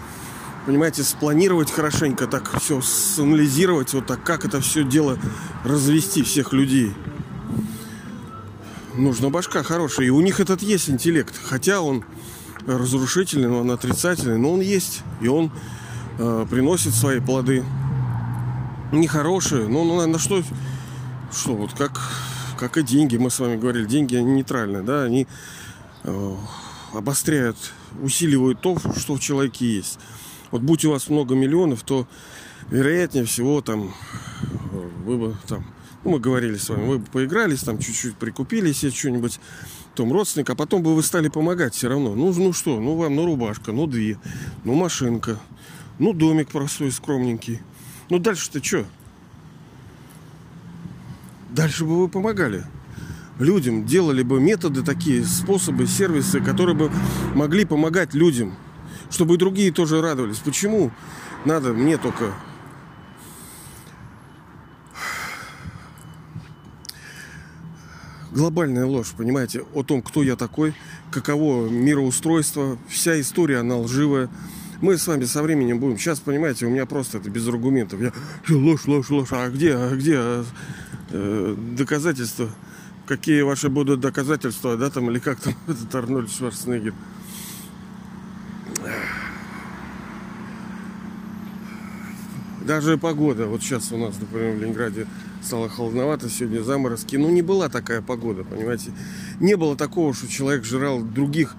понимаете, 0.65 1.03
спланировать 1.03 1.72
хорошенько, 1.72 2.27
так 2.27 2.60
все 2.60 2.82
санализировать, 2.82 3.94
вот 3.94 4.06
так, 4.06 4.24
как 4.24 4.46
это 4.46 4.62
все 4.62 4.84
дело 4.84 5.18
развести 5.63 6.24
всех 6.24 6.53
людей. 6.53 6.94
Нужна 8.96 9.30
башка 9.30 9.63
хорошая. 9.63 10.08
И 10.08 10.10
у 10.10 10.22
них 10.22 10.39
этот 10.39 10.62
есть 10.62 10.89
интеллект. 10.89 11.34
Хотя 11.44 11.82
он 11.82 12.03
разрушительный, 12.68 13.48
но 13.48 13.60
он 13.62 13.72
отрицательный, 13.72 14.38
но 14.38 14.53
он 14.53 14.62
есть. 14.62 15.01
И 15.22 15.27
он 15.27 15.51
э, 16.20 16.46
приносит 16.50 16.94
свои 16.94 17.20
плоды. 17.20 17.63
Нехорошие, 18.91 19.70
но 19.70 19.86
ну, 19.86 20.06
на 20.06 20.20
что, 20.20 20.44
что 21.32 21.56
вот 21.56 21.72
как, 21.77 21.98
как 22.60 22.77
и 22.77 22.84
деньги, 22.84 23.15
мы 23.15 23.32
с 23.32 23.39
вами 23.39 23.56
говорили, 23.56 23.86
деньги 23.86 24.18
они 24.18 24.34
нейтральные, 24.34 24.84
да, 24.84 25.03
они 25.03 25.27
э, 26.03 26.36
обостряют, 26.94 27.56
усиливают 28.01 28.60
то, 28.60 28.77
что 28.98 29.15
в 29.15 29.22
человеке 29.22 29.65
есть. 29.65 29.98
Вот 30.51 30.61
будь 30.61 30.85
у 30.85 30.92
вас 30.92 31.09
много 31.09 31.35
миллионов, 31.35 31.83
то 31.83 32.07
вероятнее 32.70 33.25
всего 33.25 33.61
там 33.61 33.94
вы 35.05 35.18
бы 35.18 35.35
там, 35.48 35.66
ну, 36.03 36.11
мы 36.11 36.20
говорили 36.20 36.57
с 36.57 36.70
вами, 36.70 36.87
вы 36.87 37.00
бы 37.00 37.05
поигрались, 37.05 37.61
там 37.61 37.79
чуть-чуть 37.79 38.16
прикупили 38.16 38.72
себе 38.72 38.92
что-нибудь, 38.92 39.40
том 39.96 40.11
родственник, 40.14 40.50
а 40.50 40.55
потом 40.55 40.83
бы 40.83 40.96
вы 40.96 41.03
стали 41.03 41.27
помогать 41.27 41.74
все 41.74 41.90
равно. 41.90 42.16
Ну, 42.16 42.33
ну 42.33 42.53
что, 42.53 42.79
ну 42.79 42.96
вам, 42.96 43.16
ну 43.16 43.25
рубашка, 43.25 43.72
ну 43.72 43.87
две, 43.87 44.18
ну 44.64 44.74
машинка, 44.74 45.40
ну, 46.00 46.14
домик 46.14 46.50
простой, 46.50 46.92
скромненький. 46.92 47.59
Ну, 48.09 48.20
дальше-то 48.20 48.64
что? 48.64 48.85
Дальше 51.50 51.85
бы 51.85 52.00
вы 52.00 52.07
помогали 52.07 52.66
людям, 53.40 53.85
делали 53.85 54.24
бы 54.24 54.40
методы 54.40 54.83
такие, 54.83 55.24
способы, 55.25 55.87
сервисы, 55.87 56.40
которые 56.40 56.75
бы 56.75 56.92
могли 57.35 57.66
помогать 57.66 58.14
людям, 58.14 58.55
чтобы 59.12 59.36
и 59.36 59.38
другие 59.38 59.72
тоже 59.72 60.02
радовались. 60.02 60.40
Почему 60.40 60.92
надо 61.46 61.74
мне 61.74 61.98
только 61.98 62.34
глобальная 68.32 68.86
ложь, 68.86 69.14
понимаете, 69.16 69.64
о 69.74 69.84
том, 69.84 70.02
кто 70.02 70.24
я 70.24 70.36
такой, 70.36 70.74
каково 71.12 71.70
мироустройство, 71.70 72.78
вся 72.88 73.20
история, 73.20 73.60
она 73.60 73.78
лживая. 73.78 74.30
Мы 74.82 74.98
с 74.98 75.06
вами 75.06 75.26
со 75.26 75.44
временем 75.44 75.80
будем. 75.80 76.00
Сейчас, 76.00 76.20
понимаете, 76.20 76.66
у 76.66 76.70
меня 76.70 76.88
просто 76.88 77.20
это 77.20 77.30
без 77.30 77.48
аргументов. 77.48 78.02
Я 78.02 78.12
ложь, 78.50 78.88
ложь, 78.88 79.12
ложь. 79.12 79.28
А 79.32 79.48
где, 79.50 79.76
а 79.76 79.96
где 79.96 80.44
э, 81.12 81.56
доказательства? 81.78 82.50
Какие 83.06 83.42
ваши 83.42 83.70
будут 83.70 84.00
доказательства, 84.00 84.78
да, 84.78 84.90
там, 84.90 85.12
или 85.12 85.20
как 85.20 85.40
там 85.40 85.54
этот 85.68 85.94
Арнольд 85.94 86.32
Шварценеггер? 86.32 86.96
Даже 92.72 92.98
погода. 92.98 93.48
Вот 93.48 93.62
сейчас 93.62 93.92
у 93.92 93.98
нас, 93.98 94.16
например, 94.18 94.55
в 94.55 94.62
Ленинграде 94.62 95.05
стало 95.42 95.68
холодновато, 95.68 96.29
сегодня 96.29 96.62
заморозки. 96.62 97.18
Ну, 97.18 97.29
не 97.29 97.42
была 97.42 97.68
такая 97.68 98.01
погода, 98.01 98.46
понимаете. 98.46 98.94
Не 99.42 99.57
было 99.57 99.75
такого, 99.75 100.14
что 100.14 100.29
человек 100.29 100.64
жрал 100.64 101.01
других. 101.01 101.57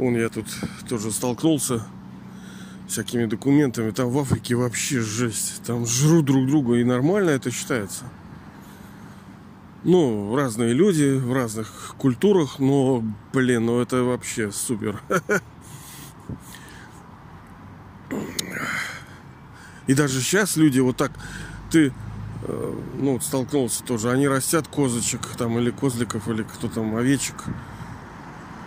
Он, 0.00 0.16
я 0.16 0.28
тут 0.28 0.46
тоже 0.88 1.12
столкнулся 1.12 1.86
всякими 2.88 3.26
документами. 3.26 3.92
Там 3.92 4.08
в 4.08 4.18
Африке 4.18 4.56
вообще 4.56 4.98
жесть. 4.98 5.62
Там 5.64 5.86
жрут 5.86 6.24
друг 6.24 6.48
друга 6.48 6.74
и 6.74 6.82
нормально 6.82 7.30
это 7.30 7.52
считается. 7.52 8.02
Ну, 9.84 10.34
разные 10.34 10.72
люди 10.72 11.18
в 11.18 11.32
разных 11.32 11.94
культурах, 11.98 12.58
но, 12.58 13.04
блин, 13.32 13.66
ну 13.66 13.80
это 13.80 14.02
вообще 14.02 14.50
супер. 14.50 15.00
И 19.86 19.94
даже 19.94 20.20
сейчас 20.20 20.56
люди 20.56 20.80
вот 20.80 20.96
так, 20.96 21.12
ты, 21.70 21.92
э, 22.42 22.74
ну, 22.98 23.20
столкнулся 23.20 23.82
тоже, 23.82 24.10
они 24.10 24.28
растят 24.28 24.68
козочек 24.68 25.26
там, 25.36 25.58
или 25.58 25.70
козликов, 25.70 26.28
или 26.28 26.42
кто 26.42 26.68
там, 26.68 26.94
овечек, 26.96 27.36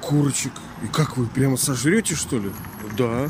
курочек. 0.02 0.52
И 0.84 0.88
как 0.88 1.18
вы, 1.18 1.26
прямо 1.28 1.58
сожрете, 1.58 2.16
что 2.16 2.38
ли? 2.38 2.52
Да. 2.98 3.30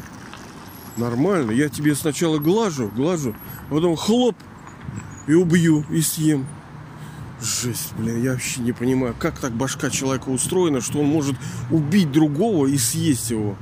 Нормально. 0.98 1.52
Я 1.52 1.69
тебе 1.69 1.93
сначала 1.93 2.39
глажу, 2.39 2.89
глажу, 2.95 3.36
а 3.69 3.74
потом 3.74 3.95
хлоп 3.95 4.36
и 5.28 5.34
убью, 5.34 5.86
и 5.89 6.02
съем. 6.02 6.48
Жесть, 7.41 7.93
блин, 7.98 8.24
я 8.24 8.32
вообще 8.32 8.62
не 8.62 8.71
понимаю, 8.71 9.13
как 9.19 9.38
так 9.39 9.52
башка 9.52 9.89
человека 9.89 10.30
устроена, 10.30 10.80
что 10.80 11.00
он 11.00 11.08
может 11.08 11.36
убить 11.69 12.12
другого 12.12 12.65
и 12.65 12.78
съесть 12.78 13.30
его. 13.30 13.58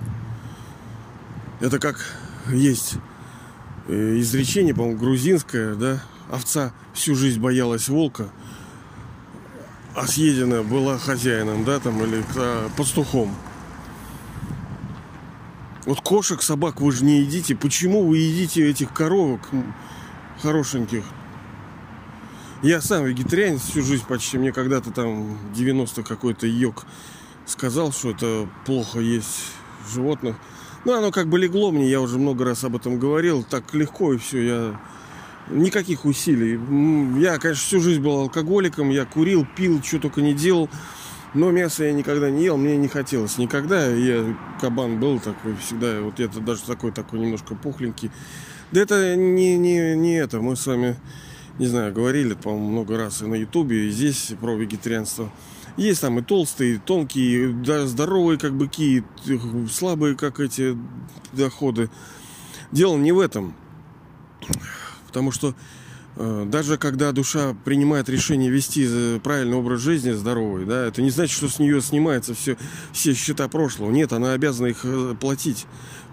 Это 1.60 1.80
как 1.80 2.00
есть 2.50 2.98
изречение, 3.88 4.74
по-моему, 4.74 4.98
грузинское, 4.98 5.76
да? 5.76 6.04
Овца 6.32 6.74
всю 6.94 7.16
жизнь 7.16 7.40
боялась 7.40 7.90
волка, 7.90 8.30
а 9.96 10.08
съедена 10.08 10.64
была 10.64 10.98
хозяином, 10.98 11.66
да, 11.66 11.80
там, 11.80 12.04
или 12.04 12.24
а, 12.36 12.70
пастухом. 12.76 13.36
Вот 15.86 16.00
кошек, 16.00 16.42
собак 16.42 16.80
вы 16.80 16.92
же 16.94 17.04
не 17.04 17.20
едите. 17.20 17.56
Почему 17.56 18.08
вы 18.08 18.18
едите 18.20 18.70
этих 18.70 18.94
коровок 18.94 19.42
хорошеньких? 20.42 21.04
Я 22.62 22.80
сам 22.80 23.04
вегетарианец 23.04 23.62
всю 23.62 23.84
жизнь 23.84 24.06
почти. 24.08 24.38
Мне 24.38 24.54
когда-то 24.54 24.92
там 24.92 25.38
90 25.54 26.04
какой-то 26.04 26.48
йог 26.48 26.86
сказал, 27.46 27.92
что 27.92 28.12
это 28.12 28.48
плохо 28.66 29.00
есть 29.00 29.42
животных. 29.94 30.38
Ну, 30.86 30.94
оно 30.94 31.12
как 31.12 31.28
бы 31.28 31.40
легло 31.40 31.72
мне, 31.72 31.90
я 31.90 32.02
уже 32.02 32.18
много 32.18 32.44
раз 32.44 32.64
об 32.64 32.76
этом 32.76 33.00
говорил. 33.00 33.44
Так 33.44 33.74
легко 33.74 34.14
и 34.14 34.18
все, 34.18 34.42
я... 34.42 34.82
Никаких 35.50 36.06
усилий. 36.06 36.58
Я, 37.20 37.38
конечно, 37.38 37.62
всю 37.62 37.82
жизнь 37.82 38.02
был 38.02 38.22
алкоголиком, 38.22 38.90
я 38.92 39.04
курил, 39.04 39.46
пил, 39.58 39.84
что 39.84 40.00
только 40.00 40.22
не 40.22 40.34
делал. 40.34 40.70
Но 41.34 41.52
мясо 41.52 41.84
я 41.84 41.92
никогда 41.92 42.30
не 42.30 42.46
ел, 42.46 42.58
мне 42.58 42.78
не 42.78 42.88
хотелось 42.88 43.38
никогда. 43.38 43.88
Я 43.88 44.38
кабан 44.62 45.00
был 45.00 45.20
такой 45.20 45.56
всегда, 45.58 46.00
вот 46.02 46.20
это 46.20 46.40
даже 46.40 46.62
такой, 46.64 46.92
такой 46.92 47.20
немножко 47.20 47.56
пухленький. 47.56 48.12
Да 48.72 48.82
это 48.82 49.16
не, 49.16 49.58
не, 49.58 49.96
не 49.96 50.16
это, 50.16 50.40
мы 50.40 50.56
с 50.56 50.66
вами, 50.66 50.96
не 51.60 51.68
знаю, 51.68 51.94
говорили, 51.94 52.36
по-моему, 52.36 52.70
много 52.70 52.98
раз 52.98 53.22
и 53.22 53.26
на 53.26 53.36
ютубе, 53.36 53.88
и 53.88 53.90
здесь 53.90 54.34
про 54.40 54.56
вегетарианство. 54.56 55.30
Есть 55.78 56.02
там 56.02 56.20
и 56.20 56.22
толстые, 56.22 56.76
и 56.76 56.78
тонкие, 56.78 57.50
и 57.50 57.54
да, 57.54 57.88
здоровые, 57.88 58.38
как 58.38 58.54
быки, 58.54 59.04
и 59.26 59.68
слабые, 59.72 60.16
как 60.16 60.40
эти 60.40 60.78
доходы. 61.32 61.90
Дело 62.72 62.98
не 62.98 63.12
в 63.12 63.20
этом. 63.20 63.56
Потому 65.08 65.32
что 65.32 65.56
э, 66.16 66.46
даже 66.48 66.78
когда 66.78 67.12
душа 67.12 67.56
принимает 67.66 68.10
решение 68.10 68.52
вести 68.52 69.20
правильный 69.20 69.58
образ 69.58 69.82
жизни, 69.82 70.12
здоровый, 70.12 70.66
да, 70.66 70.86
это 70.86 71.02
не 71.02 71.10
значит, 71.10 71.36
что 71.36 71.50
с 71.50 71.60
нее 71.60 71.82
снимается 71.82 72.36
все, 72.36 72.58
все 72.92 73.14
счета 73.14 73.48
прошлого. 73.48 73.92
Нет, 73.92 74.14
она 74.14 74.34
обязана 74.34 74.68
их 74.68 74.82
э, 74.84 75.16
платить 75.20 75.66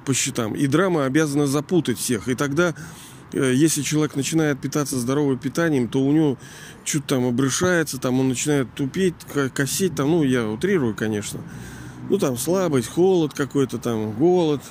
по 0.07 0.15
счетам. 0.15 0.55
И 0.55 0.67
драма 0.67 1.05
обязана 1.05 1.47
запутать 1.47 1.99
всех. 1.99 2.29
И 2.29 2.35
тогда 2.35 2.75
Э, 2.75 3.10
если 3.33 3.83
человек 3.83 4.17
начинает 4.17 4.61
питаться 4.61 4.99
здоровым 4.99 5.39
питанием, 5.39 5.89
то 5.89 6.01
у 6.01 6.13
него 6.13 6.39
что-то 6.85 7.17
там 7.17 7.27
обрышается, 7.27 7.99
там 7.99 8.21
он 8.21 8.29
начинает 8.29 8.73
тупеть, 8.75 9.15
косить, 9.55 9.95
там, 9.95 10.11
ну, 10.11 10.23
я 10.23 10.49
утрирую, 10.49 10.95
конечно. 10.95 11.41
Ну, 12.09 12.19
там 12.19 12.37
слабость, 12.37 12.89
холод 12.89 13.35
какой-то, 13.35 13.79
там, 13.79 14.13
голод. 14.13 14.63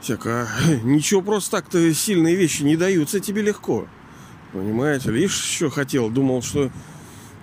Всякое. 0.00 0.48
Ничего 0.82 1.22
просто 1.22 1.52
так-то 1.52 1.94
сильные 1.94 2.34
вещи 2.34 2.62
не 2.62 2.76
даются 2.76 3.20
тебе 3.20 3.42
легко. 3.42 3.86
Понимаете? 4.52 5.10
Лишь 5.10 5.42
еще 5.44 5.70
хотел, 5.70 6.10
думал, 6.10 6.42
что 6.42 6.70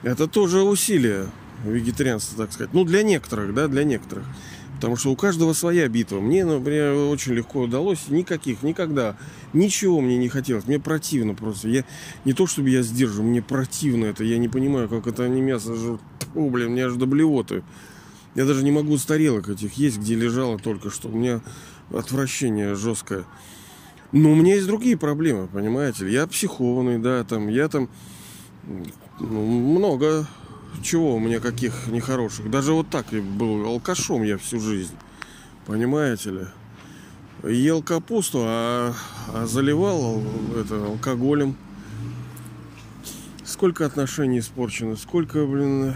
это 0.04 0.28
тоже 0.28 0.62
усилие 0.62 1.28
вегетарианства, 1.66 2.46
так 2.46 2.54
сказать. 2.54 2.74
Ну, 2.74 2.84
для 2.84 3.04
некоторых, 3.04 3.54
да, 3.54 3.68
для 3.68 3.84
некоторых. 3.84 4.26
Потому 4.82 4.96
что 4.96 5.12
у 5.12 5.16
каждого 5.16 5.54
своя 5.54 5.88
битва. 5.88 6.20
Мне, 6.22 6.44
например, 6.44 6.96
очень 6.96 7.34
легко 7.34 7.62
удалось. 7.62 8.08
Никаких, 8.10 8.64
никогда. 8.64 9.16
Ничего 9.54 10.02
мне 10.02 10.18
не 10.18 10.28
хотелось. 10.28 10.66
Мне 10.66 10.80
противно 10.80 11.36
просто. 11.36 11.70
Я 11.70 11.86
не 12.26 12.34
то, 12.34 12.48
чтобы 12.48 12.72
я 12.72 12.82
сдерживаю, 12.82 13.30
мне 13.30 13.44
противно 13.44 14.06
это. 14.06 14.24
Я 14.24 14.40
не 14.40 14.48
понимаю, 14.48 14.90
как 14.90 15.06
это 15.06 15.24
они 15.24 15.40
мясо 15.40 15.76
жрут. 15.76 16.02
О, 16.34 16.50
блин, 16.50 16.72
мне 16.72 16.88
аж 16.88 16.94
до 16.94 17.06
блевоты. 17.06 17.62
Я 18.34 18.46
даже 18.46 18.64
не 18.64 18.72
могу 18.72 18.98
с 18.98 19.06
тарелок 19.06 19.50
этих 19.50 19.74
есть, 19.74 20.00
где 20.00 20.16
лежало 20.16 20.58
только 20.58 20.90
что. 20.90 21.10
У 21.10 21.16
меня 21.16 21.42
отвращение 21.94 22.74
жесткое. 22.74 23.26
Но 24.12 24.32
у 24.32 24.36
меня 24.36 24.56
есть 24.56 24.66
другие 24.66 24.98
проблемы, 24.98 25.46
понимаете? 25.46 26.12
Я 26.12 26.26
психованный, 26.26 26.98
да, 26.98 27.24
там, 27.24 27.50
я 27.50 27.68
там 27.68 27.88
ну, 29.20 29.46
много 29.46 30.26
чего 30.82 31.16
у 31.16 31.20
меня 31.20 31.40
каких 31.40 31.88
нехороших. 31.88 32.50
Даже 32.50 32.74
вот 32.74 32.90
так 32.90 33.12
я 33.12 33.22
был 33.22 33.66
алкашом 33.66 34.24
я 34.24 34.38
всю 34.38 34.60
жизнь. 34.60 34.96
Понимаете 35.66 36.32
ли? 36.32 36.48
Ел 37.44 37.82
капусту, 37.82 38.44
а, 38.44 38.94
а 39.34 39.46
заливал 39.46 40.24
это 40.56 40.86
алкоголем. 40.86 41.56
Сколько 43.44 43.86
отношений 43.86 44.40
испорчено, 44.40 44.96
сколько, 44.96 45.46
блин, 45.46 45.96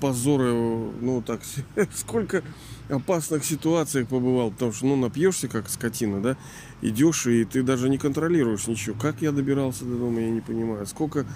позора, 0.00 0.52
ну 0.52 1.22
так, 1.26 1.40
сколько 1.94 2.42
опасных 2.88 3.44
ситуациях 3.44 4.08
побывал, 4.08 4.50
потому 4.50 4.72
что, 4.72 4.86
ну, 4.86 4.96
напьешься 4.96 5.48
как 5.48 5.68
скотина, 5.68 6.20
да, 6.20 6.36
идешь, 6.82 7.26
и 7.26 7.44
ты 7.44 7.62
даже 7.62 7.88
не 7.88 7.98
контролируешь 7.98 8.66
ничего. 8.66 8.96
Как 8.98 9.22
я 9.22 9.32
добирался 9.32 9.84
до 9.84 9.96
дома, 9.96 10.20
я 10.20 10.30
не 10.30 10.40
понимаю. 10.40 10.86
Сколько 10.86 11.26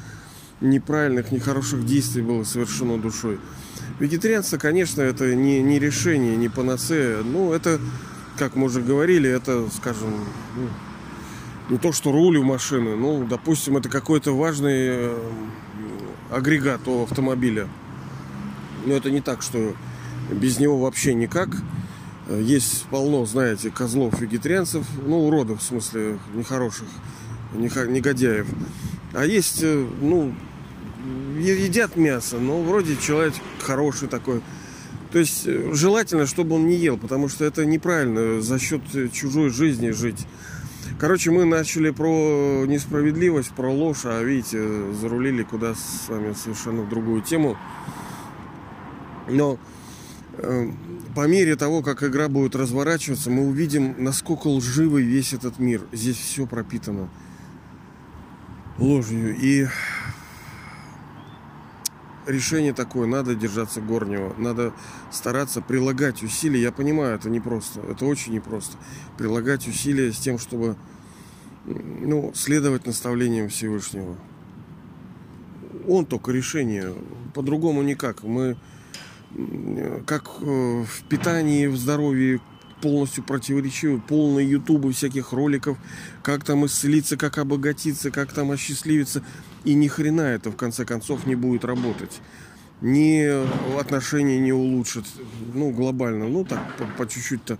неправильных, 0.60 1.32
нехороших 1.32 1.84
действий 1.84 2.22
было 2.22 2.44
совершено 2.44 2.98
душой. 2.98 3.38
Вегетарианство, 3.98 4.58
конечно, 4.58 5.02
это 5.02 5.34
не, 5.34 5.60
не 5.62 5.78
решение, 5.78 6.36
не 6.36 6.48
панацея. 6.48 7.22
Ну, 7.22 7.52
это, 7.52 7.80
как 8.36 8.56
мы 8.56 8.66
уже 8.66 8.80
говорили, 8.80 9.28
это, 9.28 9.68
скажем, 9.76 10.10
ну, 10.56 10.68
не 11.70 11.78
то, 11.78 11.92
что 11.92 12.12
руль 12.12 12.36
у 12.38 12.44
машины. 12.44 12.96
Ну, 12.96 13.26
допустим, 13.26 13.76
это 13.76 13.88
какой-то 13.88 14.36
важный 14.36 14.88
э, 14.88 15.18
агрегат 16.30 16.86
у 16.86 17.02
автомобиля. 17.02 17.68
Но 18.86 18.94
это 18.94 19.10
не 19.10 19.20
так, 19.20 19.42
что 19.42 19.74
без 20.30 20.58
него 20.58 20.78
вообще 20.78 21.14
никак. 21.14 21.48
Есть 22.28 22.84
полно, 22.90 23.24
знаете, 23.24 23.70
козлов 23.70 24.20
вегетарианцев, 24.20 24.86
ну, 25.06 25.26
уродов, 25.26 25.60
в 25.60 25.62
смысле, 25.62 26.18
нехороших, 26.34 26.86
негодяев. 27.54 28.46
А 29.14 29.24
есть, 29.24 29.62
э, 29.62 29.86
ну, 30.00 30.34
едят 31.38 31.96
мясо, 31.96 32.38
но 32.38 32.62
вроде 32.62 32.96
человек 32.96 33.34
хороший 33.60 34.08
такой. 34.08 34.42
То 35.12 35.18
есть 35.18 35.46
э, 35.46 35.72
желательно, 35.72 36.26
чтобы 36.26 36.56
он 36.56 36.66
не 36.66 36.76
ел, 36.76 36.98
потому 36.98 37.28
что 37.28 37.44
это 37.44 37.64
неправильно 37.64 38.40
за 38.42 38.58
счет 38.58 38.82
чужой 39.12 39.50
жизни 39.50 39.90
жить. 39.90 40.26
Короче, 40.98 41.30
мы 41.30 41.44
начали 41.44 41.90
про 41.90 42.64
несправедливость, 42.66 43.52
про 43.52 43.70
ложь, 43.70 44.04
а 44.04 44.22
видите, 44.22 44.92
зарулили 44.94 45.44
куда 45.44 45.74
с 45.74 46.08
вами 46.08 46.32
совершенно 46.32 46.82
в 46.82 46.88
другую 46.88 47.22
тему. 47.22 47.56
Но 49.28 49.58
э, 50.32 50.70
по 51.14 51.26
мере 51.26 51.56
того, 51.56 51.82
как 51.82 52.02
игра 52.02 52.28
будет 52.28 52.56
разворачиваться, 52.56 53.30
мы 53.30 53.46
увидим, 53.46 53.94
насколько 53.98 54.48
лживый 54.48 55.04
весь 55.04 55.32
этот 55.32 55.58
мир. 55.58 55.82
Здесь 55.92 56.16
все 56.16 56.46
пропитано 56.46 57.08
ложью. 58.78 59.36
И 59.36 59.66
решение 62.28 62.72
такое, 62.72 63.06
надо 63.06 63.34
держаться 63.34 63.80
горнего, 63.80 64.34
надо 64.38 64.72
стараться 65.10 65.60
прилагать 65.60 66.22
усилия. 66.22 66.62
Я 66.62 66.72
понимаю, 66.72 67.16
это 67.16 67.30
непросто, 67.30 67.80
это 67.80 68.04
очень 68.04 68.34
непросто. 68.34 68.76
Прилагать 69.16 69.66
усилия 69.66 70.12
с 70.12 70.18
тем, 70.18 70.38
чтобы 70.38 70.76
ну, 71.64 72.32
следовать 72.34 72.86
наставлениям 72.86 73.48
Всевышнего. 73.48 74.16
Он 75.86 76.04
только 76.04 76.32
решение, 76.32 76.94
по-другому 77.34 77.82
никак. 77.82 78.22
Мы 78.22 78.56
как 80.06 80.30
э, 80.40 80.84
в 80.84 81.02
питании, 81.08 81.66
в 81.66 81.76
здоровье, 81.76 82.40
полностью 82.80 83.24
противоречивы, 83.24 84.00
полные 84.00 84.48
ютубы 84.48 84.92
всяких 84.92 85.32
роликов, 85.32 85.76
как 86.22 86.44
там 86.44 86.66
исцелиться, 86.66 87.16
как 87.16 87.38
обогатиться, 87.38 88.10
как 88.10 88.32
там 88.32 88.50
осчастливиться. 88.50 89.22
И 89.64 89.74
ни 89.74 89.88
хрена 89.88 90.22
это 90.22 90.50
в 90.50 90.56
конце 90.56 90.84
концов 90.84 91.26
не 91.26 91.34
будет 91.34 91.64
работать. 91.64 92.20
Ни 92.80 93.26
отношения 93.78 94.38
не 94.38 94.52
улучшат, 94.52 95.04
ну, 95.52 95.70
глобально, 95.70 96.28
ну, 96.28 96.44
так, 96.44 96.60
по, 96.76 96.84
по 96.84 97.08
чуть-чуть-то. 97.08 97.58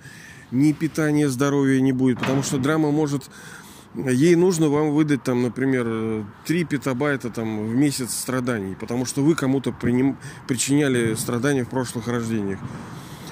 Ни 0.51 0.73
питания, 0.73 1.29
здоровья 1.29 1.81
не 1.81 1.93
будет, 1.93 2.21
потому 2.21 2.43
что 2.43 2.59
драма 2.59 2.91
может 2.91 3.29
ей 3.95 4.37
нужно 4.37 4.69
вам 4.69 4.91
выдать 4.91 5.23
там, 5.23 5.43
например, 5.43 6.25
3 6.47 6.65
петабайта 6.65 7.31
там 7.31 7.67
в 7.67 7.75
месяц 7.75 8.15
страданий, 8.15 8.77
потому 8.79 9.07
что 9.07 9.23
вы 9.23 9.35
кому-то 9.35 9.73
приним... 9.73 10.17
причиняли 10.47 11.15
страдания 11.15 11.65
в 11.65 11.69
прошлых 11.69 12.07
рождениях 12.07 12.61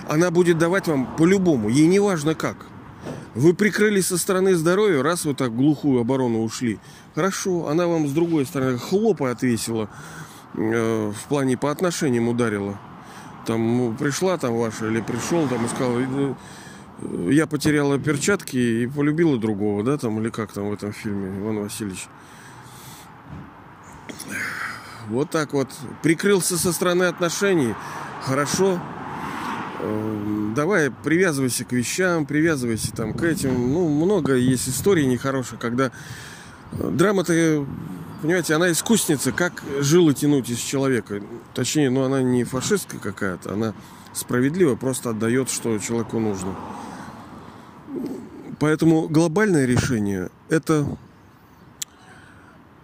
она 0.09 0.31
будет 0.31 0.59
давать 0.59 0.88
вам 0.88 1.07
по-любому, 1.16 1.69
ей 1.69 1.87
не 1.87 1.99
важно 1.99 2.35
как. 2.35 2.57
Вы 3.35 3.55
прикрылись 3.55 4.07
со 4.07 4.19
стороны 4.19 4.55
здоровья, 4.55 5.03
раз 5.03 5.25
вы 5.25 5.35
так 5.35 5.55
глухую 5.55 6.01
оборону 6.01 6.42
ушли. 6.42 6.79
Хорошо, 7.14 7.69
она 7.69 7.87
вам 7.87 8.09
с 8.09 8.12
другой 8.12 8.47
стороны 8.47 8.79
хлопа 8.79 9.31
отвесила, 9.31 9.90
э, 10.55 11.12
в 11.14 11.29
плане 11.29 11.57
по 11.57 11.71
отношениям 11.71 12.29
ударила. 12.29 12.79
Там 13.47 13.77
ну, 13.77 13.95
пришла 13.95 14.38
там 14.38 14.57
ваша 14.57 14.87
или 14.87 15.01
пришел 15.01 15.47
там 15.49 15.66
и 15.66 15.69
сказал, 15.69 15.99
«Э, 15.99 16.35
я 17.29 17.47
потеряла 17.47 17.99
перчатки 17.99 18.57
и 18.57 18.87
полюбила 18.87 19.37
другого, 19.37 19.83
да, 19.83 19.99
там, 19.99 20.19
или 20.19 20.31
как 20.31 20.53
там 20.53 20.71
в 20.71 20.73
этом 20.73 20.92
фильме, 20.92 21.38
Иван 21.40 21.59
Васильевич. 21.59 22.09
Вот 25.09 25.31
так 25.31 25.53
вот. 25.53 25.69
Прикрылся 26.03 26.57
со 26.57 26.73
стороны 26.73 27.05
отношений. 27.05 27.75
Хорошо, 28.23 28.81
давай 30.54 30.90
привязывайся 30.90 31.64
к 31.64 31.72
вещам, 31.72 32.26
привязывайся 32.26 32.92
там 32.92 33.12
к 33.14 33.22
этим. 33.22 33.72
Ну, 33.72 33.88
много 33.88 34.34
есть 34.34 34.68
историй 34.68 35.06
нехороших, 35.06 35.58
когда 35.58 35.92
э, 36.72 36.90
драма-то, 36.90 37.66
понимаете, 38.22 38.54
она 38.54 38.72
искусница, 38.72 39.32
как 39.32 39.62
жилы 39.80 40.14
тянуть 40.14 40.50
из 40.50 40.58
человека. 40.58 41.22
Точнее, 41.54 41.90
ну 41.90 42.04
она 42.04 42.22
не 42.22 42.44
фашистская 42.44 43.00
какая-то, 43.00 43.52
она 43.52 43.74
справедливо 44.14 44.76
просто 44.76 45.10
отдает, 45.10 45.50
что 45.50 45.78
человеку 45.78 46.18
нужно. 46.18 46.54
Поэтому 48.58 49.08
глобальное 49.08 49.66
решение– 49.66 50.30
это 50.48 50.86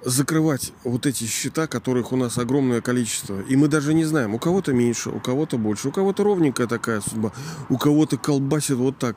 закрывать 0.04 0.72
вот 0.84 1.06
эти 1.06 1.24
счета, 1.24 1.66
которых 1.66 2.12
у 2.12 2.16
нас 2.16 2.38
огромное 2.38 2.80
количество. 2.80 3.40
И 3.42 3.56
мы 3.56 3.68
даже 3.68 3.94
не 3.94 4.04
знаем, 4.04 4.34
у 4.34 4.38
кого-то 4.38 4.72
меньше, 4.72 5.10
у 5.10 5.20
кого-то 5.20 5.58
больше, 5.58 5.88
у 5.88 5.92
кого-то 5.92 6.24
ровненькая 6.24 6.66
такая 6.66 7.00
судьба, 7.00 7.32
у 7.68 7.78
кого-то 7.78 8.16
колбасит 8.16 8.76
вот 8.76 8.98
так. 8.98 9.16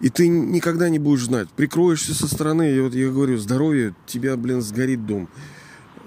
И 0.00 0.10
ты 0.10 0.28
никогда 0.28 0.88
не 0.88 0.98
будешь 0.98 1.24
знать. 1.24 1.48
Прикроешься 1.50 2.14
со 2.14 2.28
стороны, 2.28 2.70
и 2.70 2.80
вот 2.80 2.94
я 2.94 3.10
говорю, 3.10 3.38
здоровье, 3.38 3.94
тебя, 4.06 4.36
блин, 4.36 4.60
сгорит 4.60 5.06
дом. 5.06 5.28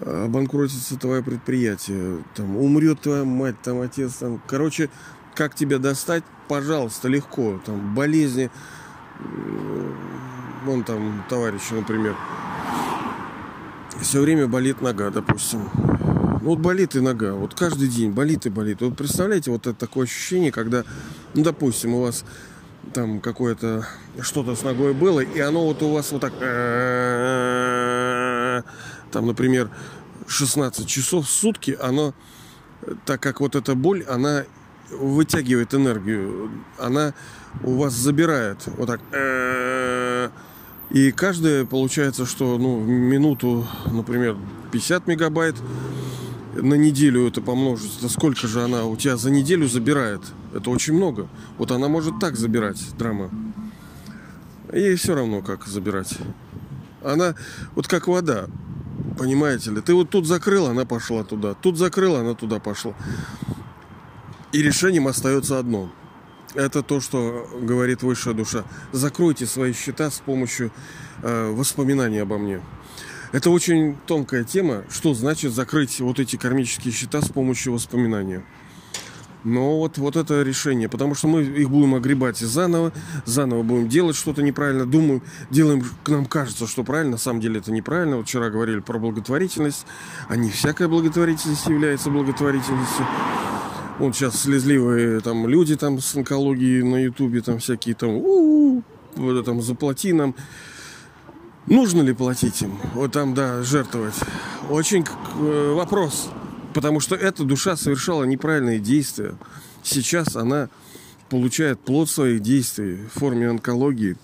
Обанкротится 0.01 0.95
твое 0.97 1.21
предприятие, 1.21 2.23
там, 2.35 2.55
умрет 2.55 3.01
твоя 3.01 3.25
мать, 3.25 3.61
там, 3.61 3.81
отец, 3.81 4.13
там. 4.13 4.41
Короче, 4.47 4.89
как 5.35 5.55
тебя 5.55 5.77
достать, 5.77 6.23
пожалуйста, 6.47 7.09
легко. 7.09 7.59
Там, 7.65 7.95
болезни, 7.95 8.49
вон 10.63 10.83
там 10.83 11.25
товарищ, 11.27 11.63
например, 11.71 12.15
все 14.01 14.21
время 14.21 14.47
болит 14.47 14.81
нога, 14.81 15.09
допустим. 15.09 15.69
Ну, 16.41 16.49
вот 16.49 16.59
болит 16.59 16.95
и 16.95 16.99
нога. 16.99 17.33
Вот 17.33 17.53
каждый 17.53 17.87
день 17.87 18.11
болит 18.11 18.45
и 18.45 18.49
болит. 18.49 18.81
Вот 18.81 18.95
представляете, 18.95 19.51
вот 19.51 19.67
это 19.67 19.77
такое 19.77 20.05
ощущение, 20.05 20.51
когда, 20.51 20.83
ну, 21.33 21.43
допустим, 21.43 21.93
у 21.95 22.01
вас 22.01 22.23
там 22.93 23.19
какое-то 23.19 23.85
что-то 24.21 24.55
с 24.55 24.63
ногой 24.63 24.93
было, 24.93 25.19
и 25.19 25.39
оно 25.39 25.65
вот 25.65 25.83
у 25.83 25.91
вас 25.93 26.11
вот 26.11 26.21
так... 26.21 26.33
Там, 29.11 29.25
например, 29.25 29.69
16 30.27 30.87
часов 30.87 31.25
в 31.27 31.29
сутки, 31.29 31.77
оно, 31.81 32.13
так 33.05 33.19
как 33.21 33.41
вот 33.41 33.55
эта 33.55 33.75
боль, 33.75 34.03
она 34.07 34.45
вытягивает 34.91 35.73
энергию, 35.73 36.51
она 36.77 37.13
у 37.63 37.75
вас 37.77 37.93
забирает 37.93 38.57
вот 38.77 38.87
так. 38.87 39.01
И 40.91 41.11
каждое 41.11 41.65
получается, 41.65 42.25
что 42.25 42.57
ну, 42.57 42.79
минуту, 42.79 43.67
например, 43.91 44.37
50 44.71 45.07
мегабайт, 45.07 45.55
на 46.55 46.73
неделю 46.73 47.27
это 47.27 47.41
помножить, 47.41 47.97
это 47.99 48.09
сколько 48.09 48.47
же 48.47 48.63
она 48.63 48.85
у 48.85 48.95
тебя 48.95 49.15
за 49.15 49.29
неделю 49.29 49.67
забирает? 49.67 50.21
Это 50.53 50.71
очень 50.71 50.93
много. 50.93 51.27
Вот 51.57 51.71
она 51.71 51.87
может 51.87 52.19
так 52.19 52.35
забирать, 52.35 52.79
драма. 52.97 53.29
Ей 54.73 54.95
все 54.95 55.13
равно, 55.13 55.41
как 55.41 55.67
забирать. 55.67 56.17
Она 57.03 57.35
вот 57.75 57.87
как 57.87 58.07
вода, 58.07 58.47
понимаете 59.17 59.71
ли. 59.71 59.81
Ты 59.81 59.93
вот 59.93 60.09
тут 60.09 60.25
закрыл, 60.25 60.67
она 60.67 60.85
пошла 60.85 61.23
туда. 61.23 61.53
Тут 61.53 61.77
закрыл, 61.77 62.15
она 62.15 62.33
туда 62.33 62.59
пошла. 62.59 62.93
И 64.51 64.61
решением 64.61 65.07
остается 65.07 65.59
одно. 65.59 65.91
Это 66.55 66.81
то, 66.81 66.99
что 66.99 67.47
говорит 67.61 68.01
высшая 68.01 68.33
душа. 68.33 68.63
Закройте 68.91 69.45
свои 69.45 69.73
счета 69.73 70.09
с 70.09 70.19
помощью 70.19 70.71
э, 71.21 71.51
воспоминаний 71.51 72.19
обо 72.19 72.37
мне. 72.37 72.61
Это 73.31 73.51
очень 73.51 73.95
тонкая 74.07 74.43
тема, 74.43 74.83
что 74.89 75.13
значит 75.13 75.53
закрыть 75.53 75.99
вот 75.99 76.19
эти 76.19 76.35
кармические 76.35 76.91
счета 76.91 77.21
с 77.21 77.29
помощью 77.29 77.73
воспоминания. 77.73 78.43
Но 79.43 79.77
вот, 79.77 79.97
вот 79.97 80.15
это 80.17 80.41
решение, 80.41 80.89
потому 80.89 81.15
что 81.15 81.27
мы 81.27 81.43
их 81.43 81.69
будем 81.69 81.95
огребать 81.95 82.37
заново, 82.37 82.91
заново 83.25 83.63
будем 83.63 83.87
делать 83.87 84.17
что-то 84.17 84.41
неправильно, 84.41 84.85
думаем, 84.85 85.21
делаем, 85.49 85.85
к 86.03 86.09
нам 86.09 86.25
кажется, 86.25 86.67
что 86.67 86.83
правильно, 86.83 87.11
на 87.11 87.17
самом 87.17 87.39
деле 87.39 87.59
это 87.59 87.71
неправильно. 87.71 88.17
Вот 88.17 88.25
вчера 88.25 88.49
говорили 88.49 88.79
про 88.79 88.99
благотворительность, 88.99 89.85
а 90.27 90.35
не 90.35 90.49
всякая 90.49 90.87
благотворительность 90.89 91.67
является 91.67 92.09
благотворительностью. 92.09 93.05
Вот 93.99 94.15
сейчас 94.15 94.43
слезливые 94.43 95.19
там 95.19 95.45
люди 95.45 95.75
там 95.75 95.99
с 95.99 96.15
онкологией 96.15 96.83
на 96.83 97.03
ютубе, 97.03 97.41
там 97.41 97.59
всякие 97.59 97.95
там, 97.95 98.11
у-у-у, 98.11 98.81
вот 99.17 99.45
там 99.45 99.61
заплати 99.61 100.13
нам. 100.13 100.35
Нужно 101.67 102.01
ли 102.01 102.13
платить 102.13 102.61
им? 102.61 102.77
Вот 102.93 103.11
там, 103.11 103.33
да, 103.33 103.61
жертвовать. 103.61 104.15
Очень 104.69 105.03
э, 105.03 105.73
вопрос. 105.73 106.29
Потому 106.73 107.01
что 107.01 107.15
эта 107.15 107.43
душа 107.43 107.75
совершала 107.75 108.23
неправильные 108.23 108.79
действия. 108.79 109.35
Сейчас 109.83 110.37
она 110.37 110.69
получает 111.29 111.81
плод 111.81 112.09
своих 112.09 112.39
действий 112.39 112.99
в 113.13 113.19
форме 113.19 113.49
онкологии. 113.49 114.15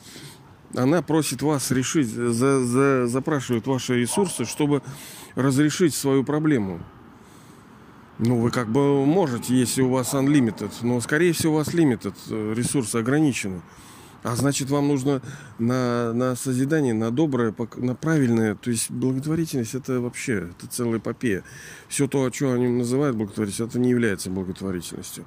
Она 0.74 1.02
просит 1.02 1.42
вас 1.42 1.70
решить, 1.72 2.08
за, 2.08 2.64
за, 2.64 3.08
запрашивает 3.08 3.68
ваши 3.68 4.00
ресурсы, 4.00 4.46
чтобы 4.46 4.82
разрешить 5.36 5.94
свою 5.94 6.24
проблему. 6.24 6.80
Ну, 8.18 8.40
вы 8.40 8.50
как 8.50 8.70
бы 8.70 9.06
можете, 9.06 9.54
если 9.54 9.82
у 9.82 9.90
вас 9.90 10.14
unlimited, 10.14 10.72
но, 10.84 11.02
скорее 11.02 11.34
всего, 11.34 11.54
у 11.54 11.58
вас 11.58 11.74
limited, 11.74 12.16
э, 12.30 12.54
ресурсы 12.56 12.96
ограничены. 12.96 13.62
А 14.24 14.36
значит, 14.36 14.70
вам 14.72 14.88
нужно 14.88 15.22
на, 15.60 16.12
на 16.14 16.36
созидание, 16.36 16.94
на 16.94 17.12
доброе, 17.12 17.54
на 17.76 17.94
правильное. 17.94 18.56
То 18.56 18.72
есть 18.72 18.90
благотворительность 18.90 19.76
это 19.76 20.00
вообще, 20.00 20.50
это 20.58 20.68
целая 20.68 20.98
эпопея. 20.98 21.44
Все 21.90 22.08
то, 22.08 22.32
что 22.34 22.54
они 22.54 22.68
называют 22.68 23.18
благотворительностью, 23.18 23.68
это 23.68 23.80
не 23.80 23.92
является 23.92 24.32
благотворительностью. 24.32 25.26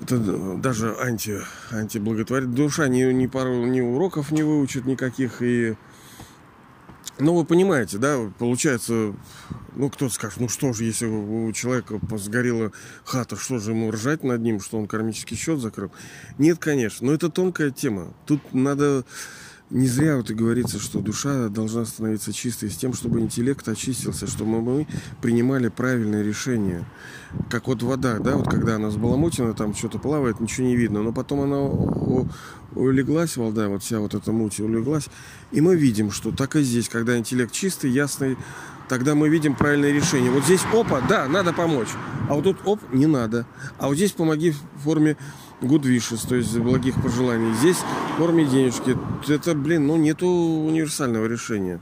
Это 0.00 0.18
даже 0.58 0.94
анти, 1.00 1.40
антиблаготворительность. 1.70 2.56
Душа 2.56 2.88
ни, 2.88 3.02
ни 3.12 3.26
пару 3.26 3.64
ни 3.64 3.80
уроков 3.80 4.30
не 4.30 4.42
выучит 4.42 4.84
никаких 4.84 5.40
и 5.40 5.76
ну, 7.18 7.34
вы 7.34 7.44
понимаете, 7.44 7.98
да, 7.98 8.18
получается, 8.38 9.14
ну, 9.74 9.90
кто-то 9.90 10.12
скажет, 10.12 10.40
ну 10.40 10.48
что 10.48 10.72
же, 10.72 10.84
если 10.84 11.06
у 11.06 11.52
человека 11.52 12.00
сгорела 12.16 12.72
хата, 13.04 13.36
что 13.36 13.58
же 13.58 13.72
ему 13.72 13.90
ржать 13.90 14.24
над 14.24 14.40
ним, 14.40 14.60
что 14.60 14.78
он 14.78 14.86
кармический 14.86 15.36
счет 15.36 15.60
закрыл? 15.60 15.90
Нет, 16.38 16.58
конечно, 16.58 17.06
но 17.06 17.12
это 17.12 17.28
тонкая 17.28 17.70
тема. 17.70 18.14
Тут 18.26 18.54
надо 18.54 19.04
не 19.70 19.86
зря 19.86 20.16
вот 20.16 20.30
и 20.30 20.34
говорится, 20.34 20.78
что 20.78 21.00
душа 21.00 21.48
должна 21.48 21.84
становиться 21.84 22.32
чистой 22.32 22.70
с 22.70 22.76
тем, 22.76 22.94
чтобы 22.94 23.20
интеллект 23.20 23.68
очистился, 23.68 24.26
чтобы 24.26 24.62
мы 24.62 24.86
принимали 25.20 25.68
правильные 25.68 26.22
решения. 26.22 26.84
Как 27.50 27.68
вот 27.68 27.82
вода, 27.82 28.18
да, 28.18 28.36
вот 28.36 28.48
когда 28.48 28.76
она 28.76 28.90
сбаламутина, 28.90 29.52
там 29.52 29.74
что-то 29.74 29.98
плавает, 29.98 30.40
ничего 30.40 30.66
не 30.66 30.76
видно, 30.76 31.02
но 31.02 31.12
потом 31.12 31.40
она 31.40 31.60
улеглась, 32.74 33.36
вода, 33.36 33.68
вот 33.68 33.82
вся 33.82 34.00
вот 34.00 34.14
эта 34.14 34.32
муть 34.32 34.58
улеглась, 34.60 35.08
и 35.52 35.60
мы 35.60 35.76
видим, 35.76 36.10
что 36.10 36.32
так 36.32 36.56
и 36.56 36.62
здесь, 36.62 36.88
когда 36.88 37.18
интеллект 37.18 37.52
чистый, 37.52 37.90
ясный, 37.90 38.38
тогда 38.88 39.14
мы 39.14 39.28
видим 39.28 39.54
правильное 39.54 39.92
решение. 39.92 40.30
Вот 40.30 40.44
здесь 40.44 40.62
опа, 40.72 41.02
да, 41.06 41.28
надо 41.28 41.52
помочь, 41.52 41.88
а 42.28 42.34
вот 42.34 42.44
тут 42.44 42.58
оп, 42.64 42.80
не 42.92 43.06
надо, 43.06 43.46
а 43.78 43.88
вот 43.88 43.96
здесь 43.96 44.12
помоги 44.12 44.52
в 44.52 44.82
форме 44.82 45.18
good 45.60 45.82
wishes, 45.82 46.26
то 46.28 46.36
есть 46.36 46.56
благих 46.58 47.00
пожеланий. 47.02 47.54
Здесь 47.54 47.76
в 47.76 48.18
форме 48.18 48.44
денежки. 48.44 48.96
Это, 49.28 49.54
блин, 49.54 49.86
ну 49.86 49.96
нету 49.96 50.26
универсального 50.26 51.26
решения. 51.26 51.80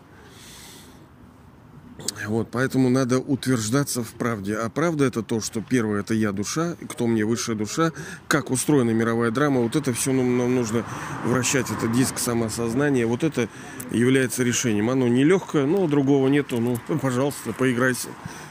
Вот, 2.27 2.49
поэтому 2.51 2.89
надо 2.89 3.19
утверждаться 3.19 4.03
в 4.03 4.11
правде. 4.13 4.57
А 4.57 4.69
правда 4.69 5.05
это 5.05 5.23
то, 5.23 5.41
что 5.41 5.61
первое 5.61 6.01
это 6.01 6.15
я 6.15 6.33
душа, 6.33 6.77
кто 6.89 7.07
мне 7.07 7.25
высшая 7.25 7.57
душа, 7.57 7.93
как 8.27 8.51
устроена 8.51 8.91
мировая 8.91 9.31
драма. 9.31 9.61
Вот 9.61 9.77
это 9.77 9.93
все 9.93 10.13
нам, 10.13 10.37
нужно 10.55 10.85
вращать, 11.25 11.71
это 11.71 11.89
диск 11.89 12.19
самосознания. 12.19 13.07
Вот 13.07 13.23
это 13.23 13.49
является 13.91 14.43
решением. 14.43 14.91
Оно 14.91 15.09
нелегкое, 15.09 15.67
но 15.67 15.87
другого 15.87 16.29
нету. 16.29 16.59
Ну, 16.61 16.79
пожалуйста, 17.01 17.53
поиграйся. 17.53 18.09